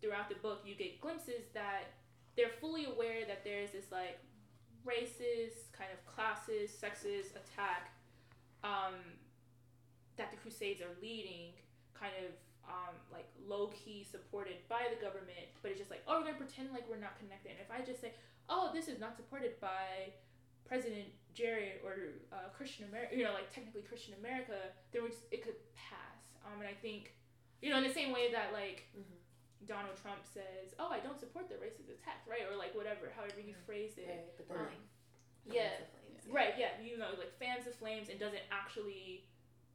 [0.01, 1.93] throughout the book you get glimpses that
[2.37, 4.19] they're fully aware that there's this like
[4.87, 7.93] racist kind of classes sexes attack
[8.63, 8.95] um,
[10.17, 11.53] that the crusades are leading
[11.99, 12.33] kind of
[12.69, 16.41] um, like low key supported by the government, but it's just like, oh, we're gonna
[16.41, 17.53] pretend like we're not connected.
[17.53, 18.13] And if I just say,
[18.49, 20.13] oh, this is not supported by
[20.65, 24.57] President Jarrett or uh, Christian America, you know, like technically Christian America,
[24.93, 26.33] then it could pass.
[26.47, 27.13] Um, and I think,
[27.61, 29.21] you know, in the same way that like Mhm.
[29.67, 32.45] Donald Trump says, oh, I don't support the racist attack, right?
[32.49, 34.09] Or like whatever, however you phrase it.
[34.09, 34.67] Right, but then Um,
[35.45, 39.25] fans yeah, of flames, Right, yeah, you know, like fans of flames and doesn't actually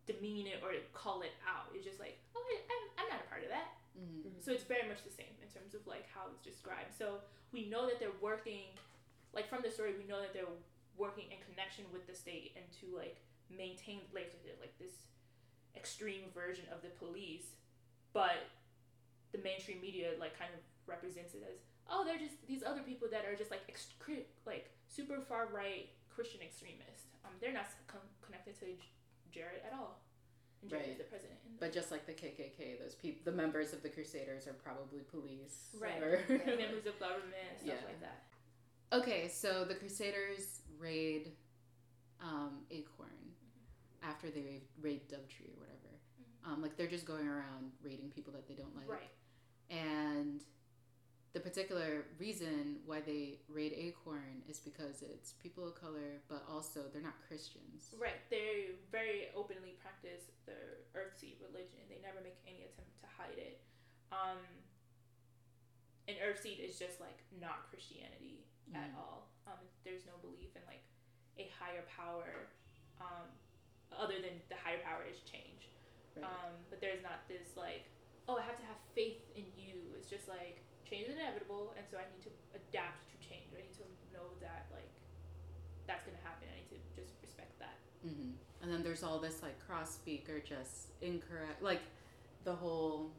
[0.10, 1.70] demean it or call it out.
[1.74, 3.78] It's just like, oh, I, I'm, I'm not a part of that.
[3.94, 4.42] Mm-hmm.
[4.42, 6.96] So it's very much the same in terms of like how it's described.
[6.98, 7.22] So
[7.54, 8.74] we know that they're working,
[9.34, 10.50] like from the story, we know that they're
[10.98, 15.10] working in connection with the state and to like maintain like like this
[15.76, 17.56] extreme version of the police,
[18.14, 18.50] but
[19.32, 23.08] the mainstream media like kind of represents it as oh they're just these other people
[23.12, 27.08] that are just like excre- like super far right Christian extremists.
[27.24, 28.78] Um, they're not con- connected to J-
[29.32, 30.02] Jarrett at all.
[30.62, 31.40] And Jarrett is the president.
[31.46, 35.00] And But just like the KKK, those people, the members of the Crusaders are probably
[35.00, 35.70] police.
[35.80, 36.02] Right.
[36.04, 36.56] or- Yeah.
[36.58, 37.86] members of government stuff Yeah.
[37.86, 38.24] like that.
[38.92, 41.32] okay, so the Crusaders raid
[42.22, 43.32] um, Acorn
[44.04, 45.79] after they raid, raid Dovetree or whatever.
[46.46, 48.88] Um, like they're just going around raiding people that they don't like.
[48.90, 49.12] Right.
[49.70, 50.42] And
[51.34, 56.82] the particular reason why they raid Acorn is because it's people of color, but also
[56.92, 57.94] they're not Christians.
[58.00, 58.18] Right.
[58.32, 61.86] They very openly practice their Earthseed religion.
[61.90, 63.60] They never make any attempt to hide it.
[64.12, 64.40] Um,
[66.08, 68.98] and Earthseed is just like not Christianity at Mm.
[68.98, 69.30] all.
[69.46, 70.82] Um, there's no belief in like
[71.38, 72.48] a higher power,
[73.02, 73.28] um,
[73.92, 75.59] other than the higher power is change.
[76.22, 76.30] Right.
[76.30, 77.86] Um, but there's not this like,
[78.28, 79.80] oh, I have to have faith in you.
[79.98, 83.50] It's just like change is inevitable, and so I need to adapt to change.
[83.54, 84.90] I need to know that like
[85.88, 86.48] that's gonna happen.
[86.52, 87.78] I need to just respect that.
[88.04, 91.82] hmm And then there's all this like cross speak or just incorrect, like
[92.44, 93.12] the whole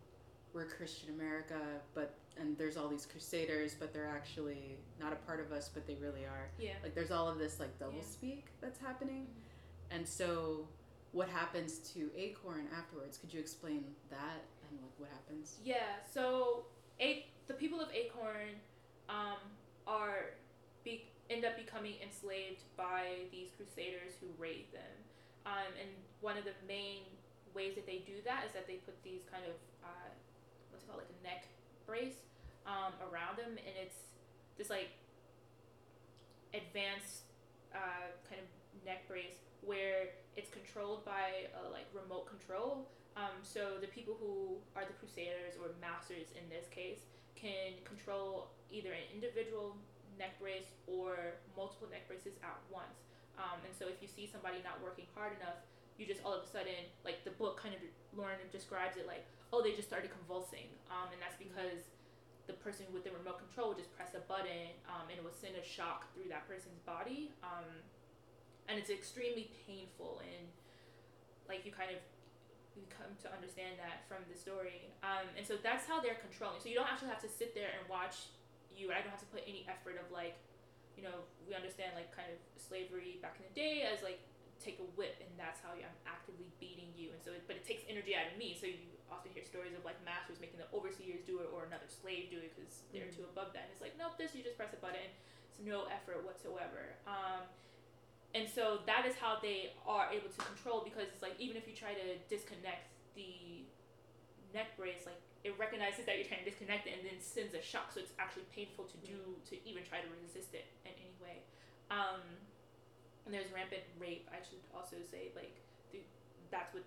[0.52, 1.60] we're Christian America,
[1.94, 5.86] but and there's all these crusaders, but they're actually not a part of us, but
[5.86, 6.48] they really are.
[6.58, 6.72] Yeah.
[6.82, 8.02] Like there's all of this like double Yeah.
[8.04, 9.26] speak that's happening,
[9.90, 10.66] and so
[11.12, 13.18] what happens to Acorn afterwards?
[13.18, 15.58] Could you explain that and like what happens?
[15.64, 15.98] Yeah.
[16.12, 16.64] So
[17.00, 18.54] a the people of Acorn
[19.08, 19.42] um,
[19.86, 20.38] are
[20.84, 24.94] be end up becoming enslaved by these crusaders who raid them.
[25.46, 27.02] Um, and one of the main
[27.54, 30.10] ways that they do that is that they put these kind of uh,
[30.70, 31.46] what's it called like a neck
[31.86, 32.22] brace
[32.66, 34.06] um, around them, and it's
[34.58, 34.94] this like
[36.54, 37.26] advanced
[37.74, 38.46] uh, kind of
[38.86, 42.88] neck brace where it's controlled by a like remote control.
[43.16, 47.02] Um, so the people who are the crusaders or masters in this case
[47.34, 49.76] can control either an individual
[50.18, 53.10] neck brace or multiple neck braces at once.
[53.40, 55.58] Um, and so if you see somebody not working hard enough,
[55.96, 57.80] you just all of a sudden, like the book kind of
[58.16, 61.92] Lauren describes it like, oh, they just started convulsing, um, and that's because
[62.46, 65.36] the person with the remote control would just press a button, um, and it would
[65.36, 67.68] send a shock through that person's body, um,
[68.70, 70.46] and it's extremely painful, and
[71.50, 71.98] like you kind of
[72.78, 76.62] you come to understand that from the story, um, and so that's how they're controlling.
[76.62, 78.30] So you don't actually have to sit there and watch
[78.80, 78.94] you.
[78.94, 80.38] I don't have to put any effort of like,
[80.96, 84.22] you know, we understand like kind of slavery back in the day as like
[84.60, 87.12] take a whip and that's how I'm actively beating you.
[87.12, 88.56] And so it, but it takes energy out of me.
[88.56, 88.80] So you
[89.12, 92.38] often hear stories of like masters making the overseers do it or another slave do
[92.40, 93.68] it because they're too above that.
[93.68, 95.08] And it's like nope this you just press a button.
[95.50, 96.96] It's no effort whatsoever.
[97.04, 97.44] Um,
[98.34, 101.66] and so that is how they are able to control because it's like even if
[101.66, 103.66] you try to disconnect the
[104.54, 107.62] neck brace like it recognizes that you're trying to disconnect it and then sends a
[107.62, 111.14] shock so it's actually painful to do to even try to resist it in any
[111.18, 111.42] way
[111.90, 112.22] um,
[113.26, 114.26] and there's rampant rape.
[114.30, 115.54] I should also say like
[115.92, 115.98] the,
[116.50, 116.84] that's what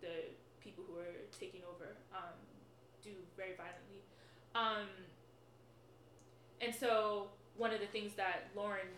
[0.00, 2.36] the people who are taking over um,
[3.02, 4.00] do very violently.
[4.54, 4.88] Um,
[6.60, 8.88] and so one of the things that Lauren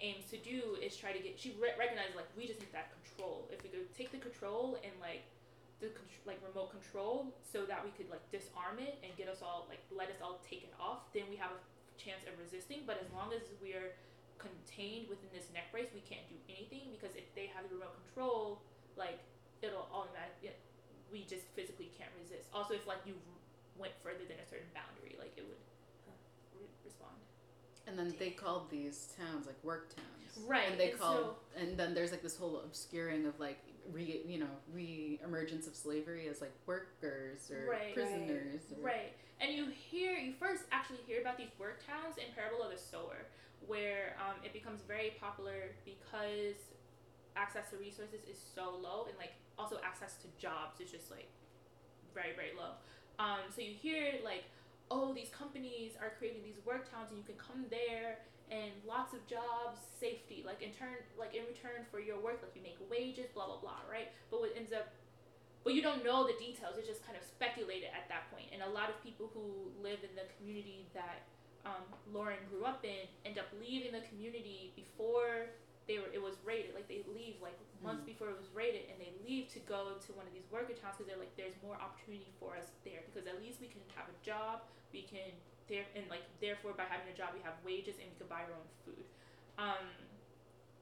[0.00, 2.92] aims to do is try to get she re- recognizes like we just need that
[2.92, 3.48] control.
[3.52, 5.24] If we could take the control and like
[5.80, 5.92] the
[6.24, 9.80] like remote control so that we could like disarm it and get us all like
[9.92, 11.60] let us all take it off, then we have a
[11.96, 12.84] chance of resisting.
[12.84, 13.96] But as long as we're
[14.36, 17.96] contained within this neck brace, we can't do anything because if they have the remote
[18.04, 18.60] control,
[18.96, 19.20] like
[19.64, 20.52] it'll automatically,
[21.08, 22.48] we just physically can't resist.
[22.52, 23.16] Also, if like you
[23.80, 25.65] went further than a certain boundary, like it would.
[27.86, 30.46] And then they called these towns like work towns.
[30.46, 33.58] Right, And they and called, so- and then there's like this whole obscuring of like
[33.92, 37.80] re, you know, re-emergence of slavery as like workers or Right.
[37.86, 37.94] Right.
[37.94, 38.62] prisoners.
[38.76, 39.12] Or, Right.
[39.40, 42.78] And you hear, you first actually hear about these work towns in Parable of the
[42.78, 43.26] Sower,
[43.66, 46.56] where um, it becomes very popular because
[47.36, 51.28] access to resources is so low, and like also access to jobs is just like
[52.14, 52.72] very, very low.
[53.18, 54.44] Um, so you hear like,
[54.90, 59.12] oh, these companies are creating these work towns, and you can come there and lots
[59.12, 62.78] of jobs, safety, like in turn, like in return for your work, like you make
[62.90, 64.14] wages, blah blah blah, right?
[64.30, 64.86] But what ends up
[65.66, 66.78] but you don't know the details.
[66.78, 68.54] It's just kind of speculated at that point.
[68.54, 71.26] And a lot of people who live in the community that
[71.66, 71.82] um,
[72.14, 75.50] Lauren grew up in end up leaving the community before
[75.86, 76.74] they were it was raided.
[76.74, 80.10] Like they leave like months before it was raided, and they leave to go to
[80.18, 83.26] one of these worker towns because they're like, there's more opportunity for us there because
[83.26, 84.66] at least we can have a job.
[84.90, 85.34] We can
[85.66, 88.46] there and like therefore by having a job we have wages and we can buy
[88.46, 89.06] our own food.
[89.58, 89.86] Um,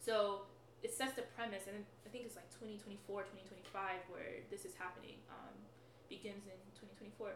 [0.00, 0.44] so
[0.84, 3.24] it sets the premise, and I think it's like 2024,
[3.72, 5.16] 2025 where this is happening.
[5.32, 5.57] Um,
[6.09, 7.32] begins in 2024.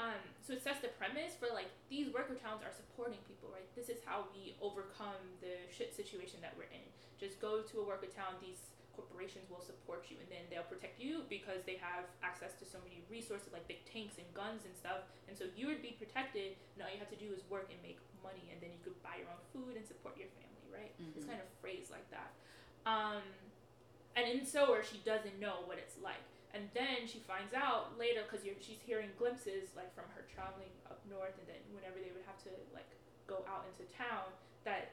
[0.00, 3.68] Um, so it sets the premise for like these worker towns are supporting people, right?
[3.76, 6.88] This is how we overcome the shit situation that we're in.
[7.20, 8.40] Just go to a worker town.
[8.40, 12.64] These corporations will support you, and then they'll protect you because they have access to
[12.64, 15.04] so many resources like big tanks and guns and stuff.
[15.28, 17.76] And so you would be protected, and all you have to do is work and
[17.84, 20.92] make money, and then you could buy your own food and support your family, right?
[21.12, 21.36] It's Mhm.
[21.36, 22.32] kind of phrased like that.
[22.88, 23.22] Um,
[24.16, 26.24] and in Sower, she doesn't know what it's like.
[26.50, 30.98] And then she finds out later because she's hearing glimpses like from her traveling up
[31.06, 32.90] north, and then whenever they would have to like
[33.30, 34.34] go out into town,
[34.66, 34.90] that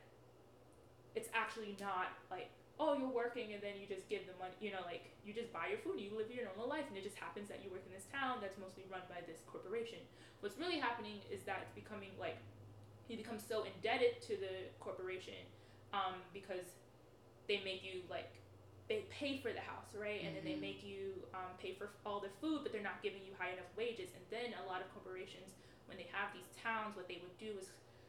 [1.18, 4.70] it's actually not like oh you're working and then you just give the money, you
[4.70, 7.18] know, like you just buy your food, you live your normal life, and it just
[7.18, 10.00] happens that you work in this town that's mostly run by this corporation.
[10.46, 12.38] What's really happening is that it's becoming like
[13.10, 15.42] he becomes so indebted to the corporation
[15.94, 16.78] um, because
[17.48, 18.30] they make you like
[18.90, 20.62] they pay for the house right and then they Mhm.
[20.62, 23.68] make you um, pay for all the food but they're not giving you high enough
[23.76, 25.56] wages and then a lot of corporations
[25.88, 27.68] when they have these towns what they would do is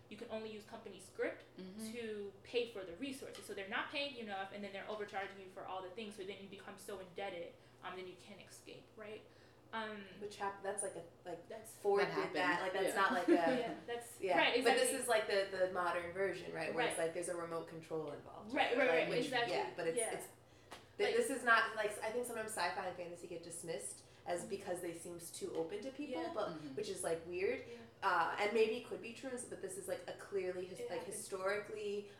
[0.08, 1.92] you can only use company script Mhm.
[1.92, 5.38] to pay for the resources so they're not paying you enough and then they're overcharging
[5.40, 7.52] you for all the things so then you become so indebted
[7.84, 9.22] um, then you can't escape right
[9.70, 10.64] um, Which happened?
[10.64, 12.62] That's like a like that's Ford That did that.
[12.62, 13.00] Like that's Yeah.
[13.02, 14.38] not like a yeah that's yeah.
[14.38, 16.72] right exactly But this is like the the modern version, right?
[16.74, 18.54] Where it's like there's a remote control involved.
[18.54, 20.12] Right, right, Like, right, which- exactly, Yeah, but it's yeah.
[20.12, 20.36] it's th-
[20.98, 24.80] Like- this is not like I think sometimes sci-fi and fantasy get dismissed as because
[24.80, 26.30] they seems too open to people, Yeah.
[26.34, 26.76] but Mhm.
[26.76, 27.62] which is like weird.
[27.66, 27.76] Yeah.
[28.02, 31.04] Uh, and maybe it could be true, but this is like a clearly his, like
[31.04, 32.10] historically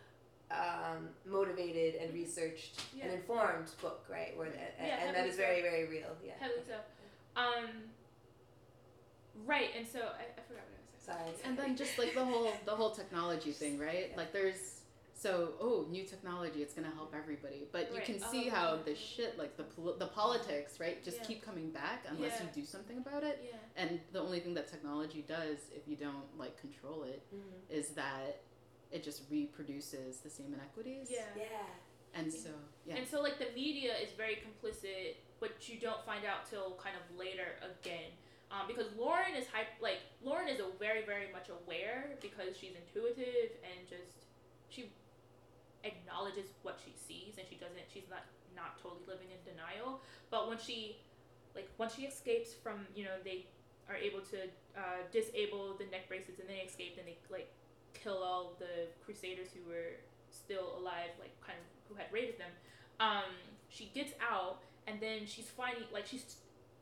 [0.50, 2.14] um, motivated and Mhm.
[2.14, 3.04] researched Yeah.
[3.04, 4.34] and informed book, right?
[4.34, 5.42] Where the, and, Yeah, and that heavily is so.
[5.42, 6.16] very very real.
[6.24, 6.34] Yeah.
[6.38, 6.80] heavily so
[7.36, 7.90] um,
[9.44, 11.34] right and so I, I forgot what I was saying Sorry.
[11.44, 14.16] And then just like the whole the whole technology thing, right?
[14.16, 14.77] Like there's
[15.18, 18.04] so oh new technology, it's gonna help everybody, but you Right.
[18.06, 18.82] can see Oh, how yeah.
[18.84, 21.24] the shit like the pol- the politics, right, just Yeah.
[21.26, 22.46] keep coming back unless Yeah.
[22.46, 23.40] you do something about it.
[23.44, 27.68] yeah And the only thing that technology does, if you don't like control it, Mhm.
[27.68, 28.42] is that
[28.92, 31.10] it just reproduces the same inequities.
[31.10, 31.66] yeah Yeah.
[32.14, 32.50] And so
[32.86, 32.96] yeah.
[32.96, 36.96] And so like the media is very complicit, but you don't find out till kind
[36.96, 38.12] of later again.
[38.50, 42.74] Um, because Lauren is hype like Lauren is a very, very much aware because she's
[42.76, 44.26] intuitive and just
[44.70, 44.90] she
[45.84, 48.26] acknowledges what she sees and she doesn't she's not
[48.58, 50.00] not totally living in denial.
[50.30, 50.98] But when she
[51.54, 53.46] like once she escapes from you know, they
[53.88, 57.48] are able to uh, disable the neck bracelets and they escape and they like
[57.94, 59.96] kill all the crusaders who were
[60.30, 62.52] still alive, like kind of who had raided them.
[63.00, 63.32] Um,
[63.68, 66.36] she gets out and then she's finding like she's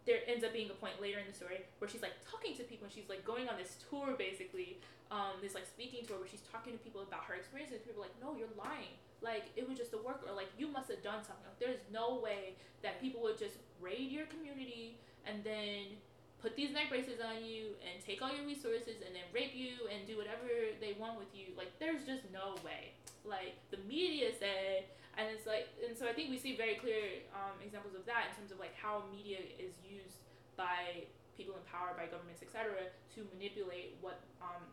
[0.07, 2.62] there ends up being a point later in the story where she's like talking to
[2.62, 4.78] people and she's like going on this tour basically
[5.11, 8.07] um, this like speaking tour where she's talking to people about her experiences people are
[8.11, 8.94] like no you're lying.
[9.22, 11.46] Like it was just a work or like you must have done something.
[11.46, 15.98] Like there's no way that people would just raid your community and then
[16.42, 19.88] put these neck braces on you and take all your resources and then rape you
[19.88, 20.46] and do whatever
[20.78, 21.57] they want with you.
[21.57, 22.92] Like there's just no way.
[23.24, 24.86] Like the media said
[25.16, 28.28] and it's like and so i think we see very clear um, examples of that
[28.30, 30.20] in terms of like how media is used
[30.57, 31.04] by
[31.36, 34.64] people in power by governments etc to manipulate what um,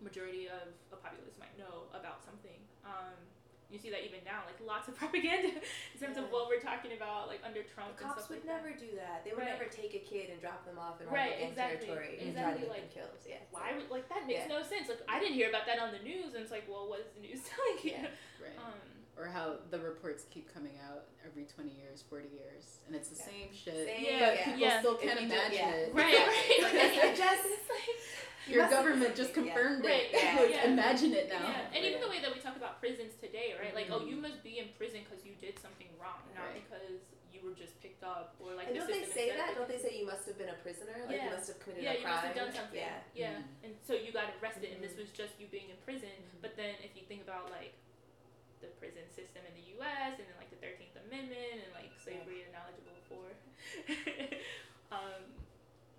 [0.00, 3.16] majority of a populace might know about something um,
[3.66, 6.94] you see that even now like lots of propaganda in terms of what we're talking
[6.94, 8.78] about like under trump The and cops stuff would like never that.
[8.78, 9.26] do that.
[9.26, 9.58] They would Right.
[9.58, 12.52] never take a kid and drop them off in Right, exactly, territory and exactly, try
[12.54, 13.18] to get like, them killed.
[13.26, 13.42] Yeah.
[13.50, 14.54] why would like that makes Yeah.
[14.54, 16.86] no sense like i didn't hear about that on the news and it's like well
[16.86, 18.14] what is the news telling you Yeah.
[18.38, 18.54] right.
[18.62, 18.78] um
[19.18, 23.16] or how the reports keep coming out every 20 years 40 years and it's the
[23.16, 23.24] Yeah.
[23.32, 24.44] same shit Same, Yeah, but yeah.
[24.44, 24.78] people yeah.
[24.80, 25.74] still can't you do- imagine yeah.
[25.88, 26.62] it Right, right.
[26.62, 27.96] Like, it just like,
[28.46, 29.42] your government something, just yeah.
[29.42, 30.68] confirmed Right, it yeah, Like, yeah.
[30.70, 33.74] imagine it now Yeah, and even the way that we talk about prisons today, right?
[33.74, 34.08] Like, oh, Mhm.
[34.10, 36.62] you must be in prison because you did something wrong, not Right.
[36.62, 37.00] because
[37.32, 38.68] you were just picked up or like.
[38.68, 39.54] And the don't they say that?
[39.56, 40.94] Don't they say you must have been a prisoner?
[41.06, 41.24] Like Yeah.
[41.24, 42.14] you must have committed Yeah, a you crime.
[42.14, 42.78] must have done something.
[42.80, 43.00] Yeah.
[43.14, 43.64] Yeah, Mhm.
[43.64, 44.98] and so you got arrested, and this Mhm.
[45.04, 46.08] was just you being in prison.
[46.16, 46.40] Mhm.
[46.40, 47.74] But then, if you think about like
[48.64, 50.16] the prison system in the U.S.
[50.16, 53.24] and then like the Thirteenth Amendment and like slavery is knowledgeable for,
[54.96, 55.22] um,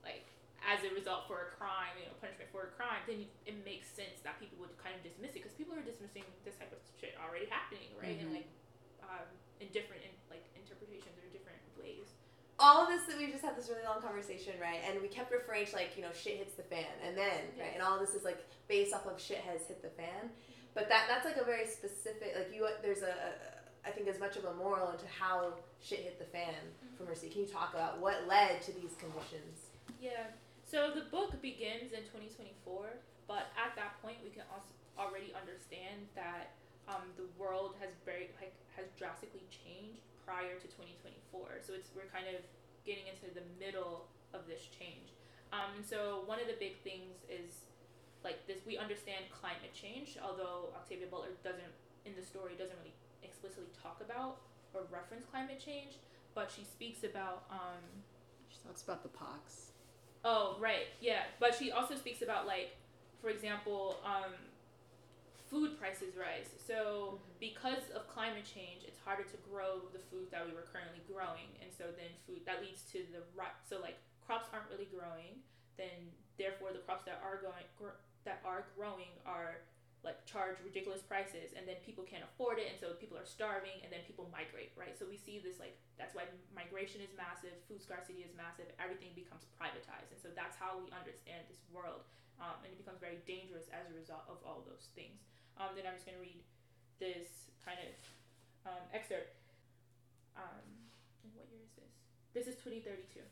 [0.04, 0.26] like
[0.66, 3.88] as a result for a crime, you know, punishment for a crime, then it makes
[3.88, 6.82] sense that people would kind of dismiss it because people are dismissing this type of
[7.00, 8.20] shit already happening, right?
[8.20, 8.44] And Mhm.
[8.44, 8.50] like,
[9.06, 9.28] um,
[9.64, 12.10] in different in, like interpretations or different ways.
[12.60, 14.82] all of this that we just had this really long conversation, right?
[14.90, 17.70] And we kept referring to like, you know, shit hits the fan and then, right?
[17.78, 20.32] And all this is like based off of shit has hit the fan.
[20.78, 23.30] But that that's like a very specific like you there's a, a
[23.82, 26.54] I think as much of a moral into how shit hit the fan
[26.94, 27.34] for Mercy.
[27.34, 29.74] Can you talk about what led to these conditions?
[29.98, 30.30] Yeah.
[30.70, 32.94] So the book begins in 2024,
[33.26, 34.70] but at that point we can also
[35.02, 36.54] already understand that
[36.86, 41.66] um, the world has very like has drastically changed prior to 2024.
[41.66, 42.46] So it's we're kind of
[42.86, 45.10] getting into the middle of this change.
[45.50, 47.66] Um, and so one of the big things is
[48.28, 51.74] like this we understand climate change, although Octavia Butler doesn't
[52.04, 54.44] in the story doesn't really explicitly talk about
[54.76, 55.96] or reference climate change,
[56.36, 57.80] but she speaks about um,
[58.52, 59.72] she talks about the pox
[60.26, 60.92] Oh, right.
[61.00, 61.24] Yeah.
[61.40, 62.76] But she also speaks about like,
[63.22, 64.34] for example, um,
[65.50, 66.52] food prices rise.
[66.60, 71.00] So because of climate change, it's harder to grow the food that we were currently
[71.08, 74.90] growing, and so then food that leads to the ri- so like crops aren't really
[74.92, 75.40] growing.
[75.80, 77.96] Then therefore the crops that are going gr-
[78.28, 79.64] that are growing are
[80.06, 83.80] like charge ridiculous prices and then people can't afford it and so people are starving
[83.82, 84.94] and then people migrate right?
[84.94, 89.16] So we see this like that's why migration is massive food scarcity is massive everything
[89.18, 92.06] becomes privatized and so that's how we understand this world
[92.38, 95.18] um, and it becomes very dangerous as a result of all those things.
[95.58, 96.46] Um, then i'm just going to read
[97.02, 97.92] this kind of
[98.70, 99.34] um, excerpt.
[100.38, 100.62] Um,
[101.34, 101.94] what year is this?
[102.38, 103.26] This is 2032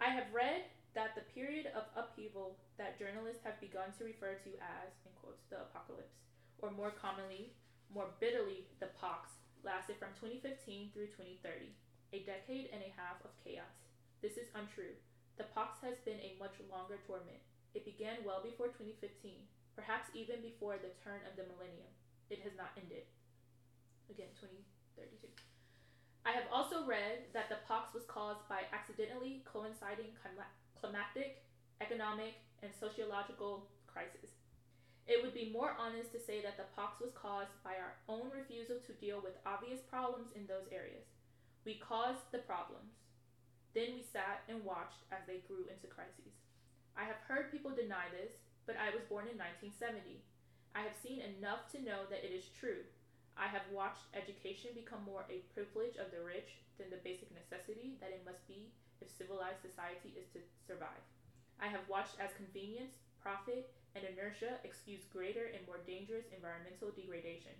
[0.00, 0.64] i have read
[0.94, 5.46] that the period of upheaval that journalists have begun to refer to as, in quotes,
[5.50, 6.18] the apocalypse,
[6.58, 7.54] or more commonly,
[7.94, 9.30] more bitterly, the pox,
[9.62, 11.70] lasted from 2015 through 2030,
[12.12, 13.70] a decade and a half of chaos.
[14.22, 14.98] This is untrue.
[15.38, 17.40] The pox has been a much longer torment.
[17.72, 19.46] It began well before 2015,
[19.78, 21.92] perhaps even before the turn of the millennium.
[22.28, 23.06] It has not ended.
[24.10, 25.30] Again, 2032.
[26.26, 30.12] I have also read that the pox was caused by accidentally coinciding
[30.80, 31.44] climatic,
[31.80, 34.32] economic, and sociological crisis.
[35.06, 38.30] It would be more honest to say that the pox was caused by our own
[38.30, 41.04] refusal to deal with obvious problems in those areas.
[41.64, 42.94] We caused the problems.
[43.74, 46.34] Then we sat and watched as they grew into crises.
[46.96, 50.22] I have heard people deny this, but I was born in 1970.
[50.74, 52.86] I have seen enough to know that it is true.
[53.34, 57.98] I have watched education become more a privilege of the rich than the basic necessity
[57.98, 58.70] that it must be
[59.00, 61.02] if civilized society is to survive.
[61.60, 67.56] I have watched as convenience, profit, and inertia excuse greater and more dangerous environmental degradation.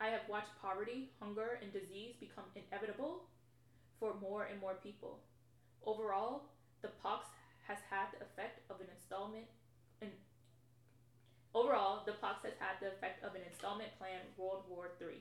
[0.00, 3.28] I have watched poverty, hunger, and disease become inevitable
[4.00, 5.20] for more and more people.
[5.84, 6.48] Overall,
[6.80, 7.28] the pox
[7.68, 9.46] has had the effect of an installment
[11.54, 15.18] overall the pox has had the effect of an installment plan World War III.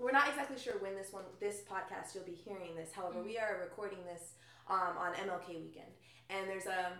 [0.00, 2.90] We're not exactly sure when this one, this podcast, you'll be hearing this.
[2.90, 4.32] However, we are recording this
[4.68, 5.92] um, on MLK weekend,
[6.30, 6.92] and there's a,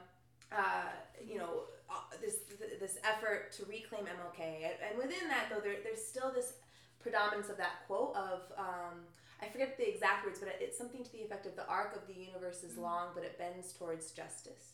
[0.53, 0.93] uh,
[1.27, 2.41] you know, uh, this
[2.79, 6.53] this effort to reclaim MLK, and, and within that though, there, there's still this
[7.01, 8.53] predominance of that quote of.
[8.59, 9.07] Um,
[9.43, 12.07] I forget the exact words, but it's something to the effect of the arc of
[12.07, 14.73] the universe is long, but it bends towards justice.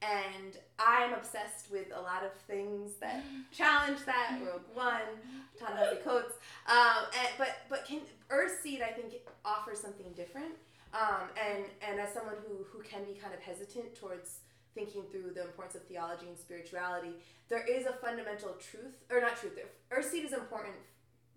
[0.00, 4.38] And I'm obsessed with a lot of things that challenge that.
[4.44, 5.18] Rogue One,
[5.58, 6.34] Ta-Nehisi Coates,
[6.66, 8.00] um, and, but but can
[8.30, 10.54] Earthseed I think offers something different.
[10.94, 14.40] Um, and and as someone who who can be kind of hesitant towards
[14.74, 17.14] thinking through the importance of theology and spirituality,
[17.48, 19.58] there is a fundamental truth, or not truth.
[19.90, 20.76] Earthseed is important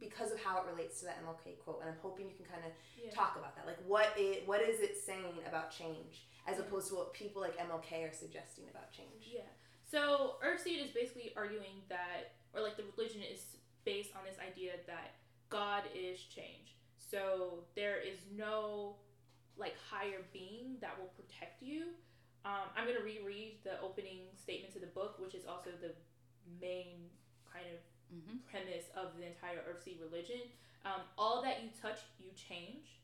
[0.02, 2.66] because of how it relates to that MLK quote, and I'm hoping you can kind
[2.66, 3.12] of Yeah.
[3.12, 3.66] talk about that.
[3.66, 6.64] Like, what it what is it saying about change, as Yeah.
[6.66, 9.28] opposed to what people like MLK are suggesting about change?
[9.28, 9.47] Yeah.
[9.86, 14.74] So Earthseed is basically arguing that, or like the religion is based on this idea
[14.88, 15.16] that
[15.49, 16.76] God is change.
[16.97, 18.97] So there is no
[19.58, 21.93] like higher being that will protect you.
[22.43, 25.93] Um, I'm gonna reread the opening statement to the book, which is also the
[26.60, 27.12] main
[27.45, 27.80] kind of
[28.12, 28.43] mm-hmm.
[28.51, 30.51] premise of the entire Earthseed religion.
[30.84, 32.99] Um, all that you touch, you change.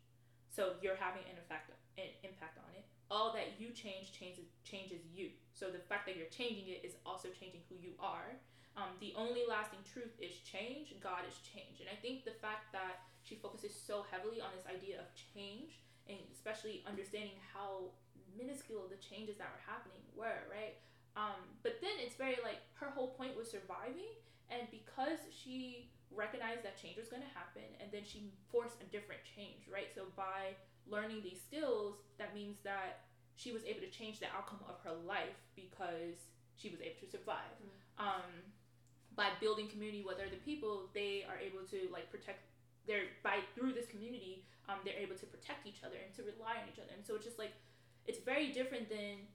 [0.51, 2.85] So you're having an effect, an impact on it.
[3.09, 5.31] All that you change changes changes you.
[5.55, 8.35] So the fact that you're changing it is also changing who you are.
[8.77, 10.93] Um, the only lasting truth is change.
[11.01, 14.69] God is change, and I think the fact that she focuses so heavily on this
[14.69, 17.89] idea of change, and especially understanding how
[18.37, 20.77] minuscule the changes that were happening were, right?
[21.17, 24.13] Um, but then it's very like her whole point was surviving,
[24.53, 24.86] and because
[25.29, 29.67] she recognized that change was going to happen, and then she forced a different change,
[29.71, 29.91] right?
[29.93, 30.55] So by
[30.89, 34.95] learning these skills, that means that she was able to change the outcome of her
[35.05, 37.53] life because she was able to survive.
[37.61, 38.01] Mm-hmm.
[38.01, 38.31] Um,
[39.15, 42.45] by building community with other people, they are able to like protect
[42.85, 44.45] their by through this community.
[44.69, 47.15] Um, they're able to protect each other and to rely on each other, and so
[47.15, 47.53] it's just like
[48.05, 49.25] it's very different than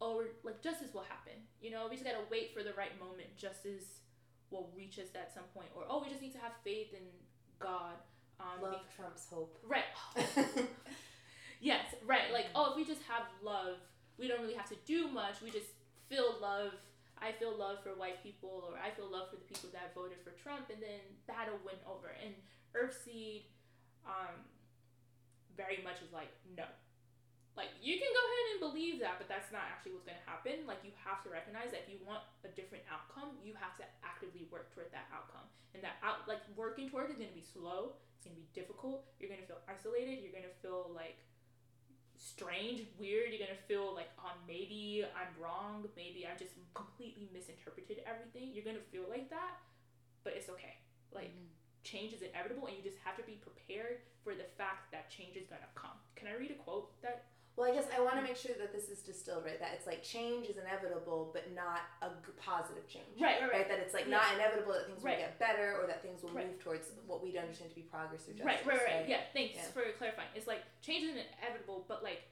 [0.00, 1.38] oh like justice will happen.
[1.62, 3.30] You know, we just gotta wait for the right moment.
[3.36, 4.02] Justice
[4.50, 7.04] will reach us at some point, or oh, we just need to have faith in
[7.58, 7.94] God.
[8.40, 9.58] Um, love be- trumps hope.
[9.66, 9.88] Right.
[11.60, 11.94] yes.
[12.06, 12.32] Right.
[12.32, 13.76] Like oh, if we just have love,
[14.18, 15.42] we don't really have to do much.
[15.42, 15.68] We just
[16.08, 16.72] feel love
[17.20, 20.18] I feel love for white people or I feel love for the people that voted
[20.22, 22.14] for Trump, and then that'll win over.
[22.22, 22.34] And
[22.74, 23.50] Earthseed
[24.06, 24.46] um,
[25.56, 26.64] very much is like, no.
[27.58, 30.28] Like, you can go ahead and believe that, but that's not actually what's going to
[30.30, 30.62] happen.
[30.62, 33.84] Like, you have to recognize that if you want a different outcome, you have to
[34.06, 35.50] actively work toward that outcome.
[35.74, 38.42] And that, out, like, working toward it is going to be slow, it's going to
[38.42, 41.18] be difficult, you're going to feel isolated, you're going to feel like
[42.18, 43.30] strange, weird.
[43.30, 45.86] You're gonna feel like, oh, maybe I'm wrong.
[45.96, 48.50] Maybe I just completely misinterpreted everything.
[48.52, 49.62] You're gonna feel like that,
[50.26, 50.82] but it's okay.
[51.14, 51.54] Like mm-hmm.
[51.86, 55.38] change is inevitable, and you just have to be prepared for the fact that change
[55.38, 55.96] is gonna come.
[56.18, 58.70] Can I read a quote that well, I guess I want to make sure that
[58.70, 59.58] this is distilled right.
[59.58, 63.18] That it's like change is inevitable, but not a g- positive change.
[63.18, 63.66] Right, right, right.
[63.66, 64.22] That it's like yeah.
[64.22, 65.18] not inevitable that things right.
[65.18, 66.46] will get better or that things will right.
[66.46, 68.46] move towards what we'd understand to be progress or justice.
[68.46, 69.02] Right, right, right.
[69.02, 69.10] right?
[69.10, 69.74] Yeah, thanks yeah.
[69.74, 70.30] for clarifying.
[70.38, 72.30] It's like change is inevitable, but like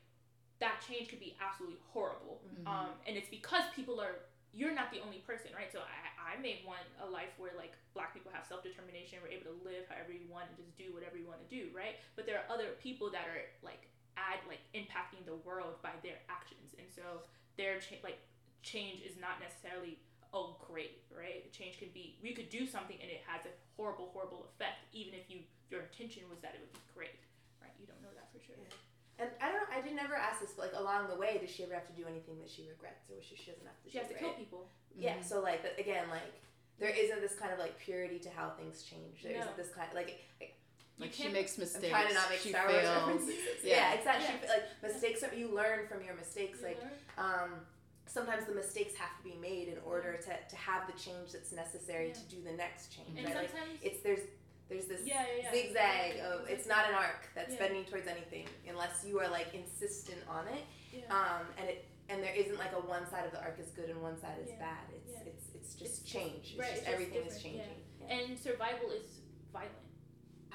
[0.62, 2.46] that change could be absolutely horrible.
[2.46, 2.70] Mm-hmm.
[2.70, 4.22] Um, and it's because people are
[4.54, 5.68] you're not the only person, right?
[5.68, 9.34] So I, I may want a life where like black people have self determination, we're
[9.34, 11.98] able to live however you want and just do whatever you want to do, right?
[12.14, 16.18] But there are other people that are like add like impacting the world by their
[16.28, 17.24] actions and so
[17.56, 18.18] their cha- like
[18.64, 20.00] change is not necessarily
[20.34, 24.10] oh great right change can be we could do something and it has a horrible
[24.12, 27.20] horrible effect even if you your intention was that it would be great
[27.62, 28.74] right you don't know that for sure yeah.
[29.16, 29.72] And I don't know.
[29.72, 31.96] I did never ask this, but like along the way, does she ever have to
[31.96, 33.88] do anything that she regrets, or she, she doesn't have to?
[33.88, 34.20] She has to right?
[34.20, 34.68] kill people.
[34.92, 35.16] Yeah.
[35.16, 35.24] Mm-hmm.
[35.24, 36.36] So like again, like
[36.78, 39.24] there isn't this kind of like purity to how things change.
[39.24, 39.48] There no.
[39.48, 40.60] not this kind of like, like
[40.98, 41.84] like she makes mistakes.
[41.84, 43.34] I'm trying to not make she Star Wars references.
[43.62, 44.24] Yeah, yeah exactly.
[44.24, 44.40] Yeah.
[44.40, 46.60] She, like mistakes, are, you learn from your mistakes.
[46.60, 46.80] You like,
[47.18, 47.60] um,
[48.06, 51.52] sometimes the mistakes have to be made in order to, to have the change that's
[51.52, 52.14] necessary yeah.
[52.14, 53.18] to do the next change.
[53.18, 53.50] And right?
[53.50, 54.24] sometimes like, it's there's
[54.68, 59.04] there's this yeah, yeah, zigzag of it's not an arc that's bending towards anything unless
[59.06, 60.64] you are like insistent on it.
[61.10, 63.90] Um, and it and there isn't like a one side of the arc is good
[63.90, 64.88] and one side is bad.
[64.96, 66.56] It's it's it's just it's change.
[66.56, 67.84] It's right, just it's everything just is changing.
[68.08, 69.20] And survival is
[69.52, 69.85] violent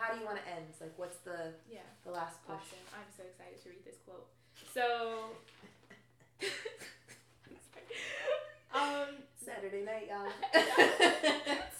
[0.02, 0.66] how do you want to end?
[0.82, 2.58] Like, what's the yeah the last push?
[2.58, 2.98] Awesome.
[2.98, 4.26] I'm so excited to read this quote.
[4.74, 5.38] So,
[8.74, 10.26] um, Saturday night, y'all.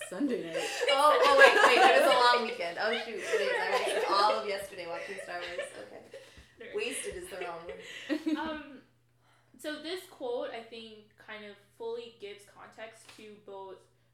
[0.10, 0.70] Sunday night.
[0.92, 1.82] Oh, oh wait, wait.
[1.82, 2.78] It was a long weekend.
[2.78, 3.58] Oh shoot, it is.
[3.58, 5.66] I wasted all of yesterday watching Star Wars.
[5.90, 6.06] Okay.
[6.76, 8.38] Wasted is the wrong word.
[8.38, 8.64] Um,
[9.58, 13.61] so this quote I think kind of fully gives context to both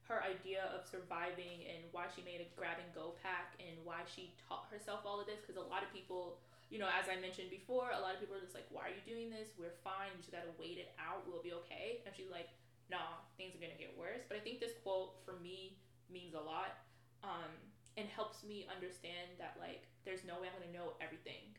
[0.08, 4.08] her idea of surviving and why she made a grab and go pack and why
[4.08, 6.40] she taught herself all of this because a lot of people
[6.72, 8.96] you know as i mentioned before a lot of people are just like why are
[8.96, 9.52] you doing this?
[9.60, 12.04] We're fine you just gotta wait it out we'll be okay.
[12.08, 12.48] And she's like
[12.88, 14.24] nah things are gonna get worse.
[14.28, 15.76] But i think this quote for me
[16.08, 16.80] means a lot
[17.28, 17.52] um,
[18.00, 21.52] and helps me understand that like there's no way i'm gonna know everything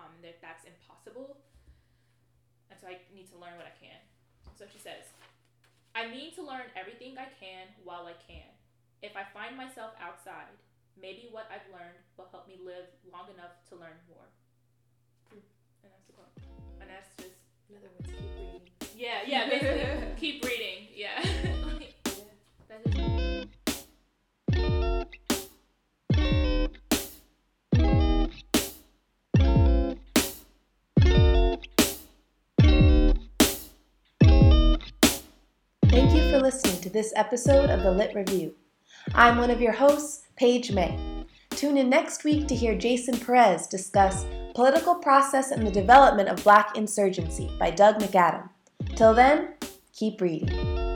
[0.00, 1.36] um, that that's impossible.
[2.72, 4.00] And so i need to learn what i can.
[4.56, 5.12] So she says
[5.94, 8.46] I need to learn everything I can while I can.
[9.02, 10.54] If I find myself outside,
[11.00, 14.28] maybe what I've learned will help me live long enough to learn more.
[15.30, 15.42] Hmm.
[15.82, 16.34] And that's the quote.
[16.80, 17.38] And that's just.
[17.70, 18.62] In other words, keep reading.
[18.96, 20.78] Yeah, yeah, basically, keep reading.
[20.94, 21.22] Yeah.
[22.70, 22.96] yeah.
[36.50, 38.52] listening to this episode of the Lit Review.
[39.14, 40.98] I'm one of your hosts, Paige May.
[41.50, 46.42] Tune in next week to hear Jason Perez discuss Political Process and the Development of
[46.42, 48.48] Black Insurgency by Doug McAdam.
[48.96, 49.54] Till then,
[49.92, 50.89] keep reading.